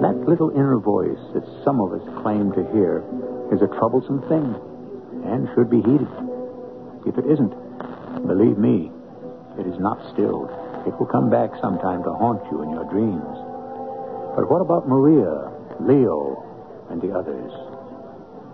That 0.00 0.16
little 0.26 0.50
inner 0.50 0.78
voice 0.78 1.20
that 1.34 1.44
some 1.64 1.80
of 1.80 1.92
us 1.92 2.22
claim 2.22 2.52
to 2.52 2.64
hear 2.72 3.04
is 3.52 3.60
a 3.60 3.68
troublesome 3.76 4.22
thing 4.32 4.56
and 5.26 5.48
should 5.54 5.68
be 5.68 5.82
heeded. 5.82 6.08
If 7.04 7.18
it 7.18 7.26
isn't, 7.28 7.52
believe 8.26 8.56
me, 8.56 8.90
it 9.58 9.66
is 9.66 9.78
not 9.78 10.00
stilled. 10.14 10.48
It 10.86 10.96
will 10.98 11.10
come 11.10 11.28
back 11.28 11.50
sometime 11.60 12.02
to 12.04 12.12
haunt 12.16 12.40
you 12.50 12.62
in 12.62 12.70
your 12.70 12.88
dreams. 12.88 13.49
But 14.36 14.46
what 14.46 14.62
about 14.62 14.88
Maria, 14.88 15.50
Leo, 15.82 16.86
and 16.90 17.02
the 17.02 17.10
others? 17.10 17.50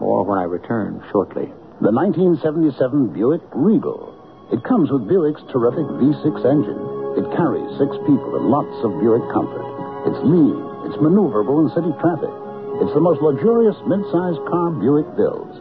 More 0.01 0.25
when 0.25 0.39
I 0.39 0.45
return 0.45 1.05
shortly. 1.13 1.53
The 1.85 1.93
1977 1.93 3.13
Buick 3.13 3.45
Regal. 3.53 4.17
It 4.53 4.65
comes 4.65 4.89
with 4.91 5.05
Buick's 5.09 5.45
terrific 5.53 5.85
V6 6.01 6.33
engine. 6.49 6.81
It 7.21 7.29
carries 7.37 7.69
six 7.77 7.93
people 8.09 8.41
and 8.41 8.49
lots 8.49 8.73
of 8.85 8.97
Buick 9.05 9.25
comfort. 9.33 9.65
It's 10.09 10.21
lean. 10.25 10.57
It's 10.89 10.97
maneuverable 10.97 11.61
in 11.65 11.73
city 11.77 11.93
traffic. 12.01 12.33
It's 12.81 12.95
the 12.97 13.05
most 13.05 13.21
luxurious 13.21 13.77
mid-sized 13.85 14.41
car 14.49 14.73
Buick 14.73 15.09
builds. 15.17 15.61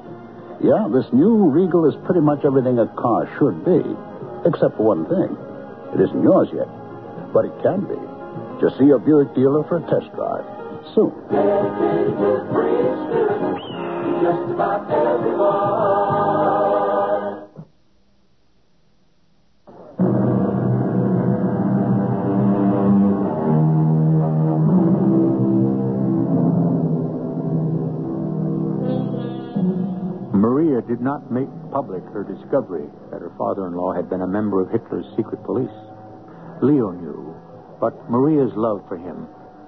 Yeah, 0.64 0.88
this 0.88 1.12
new 1.12 1.52
Regal 1.52 1.92
is 1.92 1.96
pretty 2.08 2.24
much 2.24 2.48
everything 2.48 2.80
a 2.80 2.88
car 2.96 3.28
should 3.36 3.68
be, 3.68 3.84
except 4.48 4.80
for 4.80 4.96
one 4.96 5.04
thing. 5.12 5.36
It 5.92 6.00
isn't 6.08 6.24
yours 6.24 6.48
yet, 6.56 6.72
but 7.36 7.44
it 7.44 7.56
can 7.60 7.84
be. 7.84 8.00
Just 8.66 8.80
see 8.80 8.90
a 8.90 8.98
Buick 8.98 9.36
dealer 9.36 9.64
for 9.66 9.78
a 9.78 9.82
test 9.82 10.12
drive 10.16 10.44
soon. 10.96 11.14
Maria 30.34 30.82
did 30.82 31.02
not 31.02 31.32
make 31.32 31.46
public 31.72 32.02
her 32.06 32.24
discovery 32.24 32.90
that 33.12 33.22
her 33.22 33.32
father-in-law 33.38 33.94
had 33.94 34.10
been 34.10 34.22
a 34.22 34.28
member 34.28 34.60
of 34.60 34.72
Hitler's 34.72 35.06
secret 35.16 35.44
police. 35.44 35.70
Leo 36.64 36.90
knew, 36.90 37.36
but 37.80 38.10
Maria's 38.10 38.54
love 38.56 38.84
for 38.88 38.98
him 38.98 39.28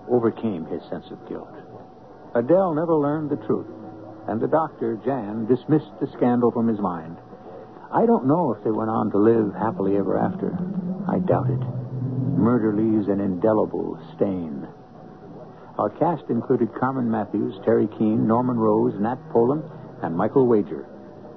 overcame 0.10 0.66
his 0.66 0.82
sense 0.89 1.05
of 1.12 1.28
guilt. 1.28 1.53
Adele 2.36 2.74
never 2.74 2.95
learned 2.95 3.30
the 3.30 3.45
truth, 3.45 3.68
and 4.28 4.39
the 4.39 4.47
doctor, 4.47 4.99
Jan, 5.03 5.45
dismissed 5.45 5.91
the 5.99 6.08
scandal 6.16 6.51
from 6.51 6.68
his 6.68 6.80
mind. 6.80 7.18
I 7.91 8.05
don't 8.05 8.28
know 8.28 8.53
if 8.53 8.64
they 8.64 8.72
went 8.72 8.89
on 8.89 9.12
to 9.12 9.18
live 9.18 9.53
happily 9.53 9.97
ever 9.97 10.18
after. 10.18 10.51
I 11.08 11.20
doubt 11.20 11.49
it. 11.49 11.62
Murder 12.38 12.76
leaves 12.76 13.08
an 13.08 13.22
indelible 13.22 13.97
stain. 14.16 14.68
Our 15.80 15.89
cast 15.89 16.30
included 16.30 16.74
Carmen 16.80 17.10
Mathews, 17.10 17.55
Teri 17.66 17.88
Keane, 17.97 18.28
Norman 18.28 18.58
Rose, 18.58 18.99
Nat 18.99 19.18
Polen, 19.32 19.64
and 20.03 20.16
Michael 20.16 20.47
Wager. 20.47 20.88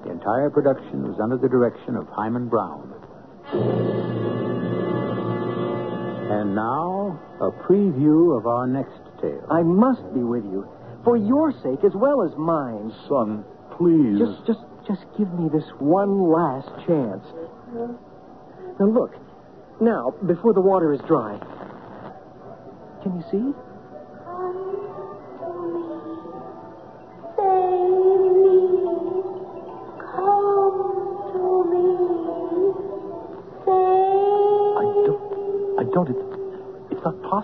The 0.05 0.11
entire 0.11 0.51
production 0.51 1.03
was 1.03 1.21
under 1.21 1.37
the 1.37 1.49
direction 1.49 1.97
of 1.97 2.09
Himan 2.09 2.49
Brown. 2.49 4.20
And 6.31 6.55
now, 6.55 7.19
a 7.41 7.51
preview 7.51 8.39
of 8.39 8.47
our 8.47 8.67
next 8.67 9.01
tale. 9.21 9.45
I 9.51 9.63
must 9.63 10.03
be 10.15 10.23
with 10.23 10.45
you. 10.45 10.65
For 11.03 11.17
your 11.17 11.51
sake 11.51 11.83
as 11.85 11.93
well 11.95 12.23
as 12.23 12.31
mine. 12.39 12.93
Son, 13.09 13.45
please. 13.77 14.17
Just, 14.17 14.47
just, 14.47 14.61
just 14.87 15.05
give 15.19 15.33
me 15.35 15.49
this 15.53 15.67
one 15.81 16.31
last 16.31 16.69
chance. 16.87 17.27
Now 18.79 18.87
look. 18.87 19.13
Now, 19.81 20.15
before 20.25 20.53
the 20.53 20.61
water 20.61 20.93
is 20.93 21.01
dry. 21.09 21.37
Can 23.03 23.17
you 23.17 23.25
see? 23.33 23.70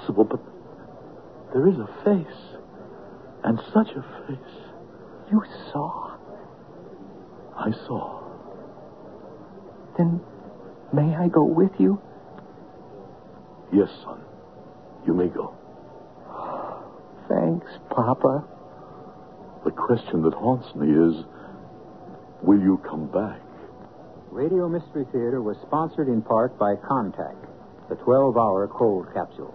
Possible, 0.07 0.25
but 0.25 0.41
there 1.53 1.69
is 1.69 1.77
a 1.77 1.87
face. 2.05 2.43
And 3.45 3.61
such 3.73 3.89
a 3.91 4.03
face. 4.27 4.55
You 5.31 5.43
saw. 5.73 6.17
I 7.57 7.71
saw. 7.87 8.23
Then 9.97 10.21
may 10.93 11.15
I 11.15 11.29
go 11.29 11.45
with 11.45 11.71
you? 11.79 12.01
Yes, 13.73 13.89
son. 14.03 14.21
You 15.07 15.15
may 15.15 15.29
go. 15.29 15.55
Thanks, 17.29 17.67
Papa. 17.91 18.45
The 19.65 19.71
question 19.71 20.23
that 20.23 20.35
haunts 20.35 20.75
me 20.75 20.89
is 20.89 21.25
will 22.43 22.61
you 22.61 22.81
come 22.89 23.07
back? 23.07 23.41
Radio 24.31 24.69
Mystery 24.69 25.07
Theater 25.13 25.41
was 25.41 25.57
sponsored 25.67 26.09
in 26.09 26.21
part 26.21 26.59
by 26.59 26.75
Contact, 26.77 27.47
the 27.89 27.95
12 27.97 28.37
hour 28.37 28.69
cold 28.69 29.07
capsule. 29.15 29.55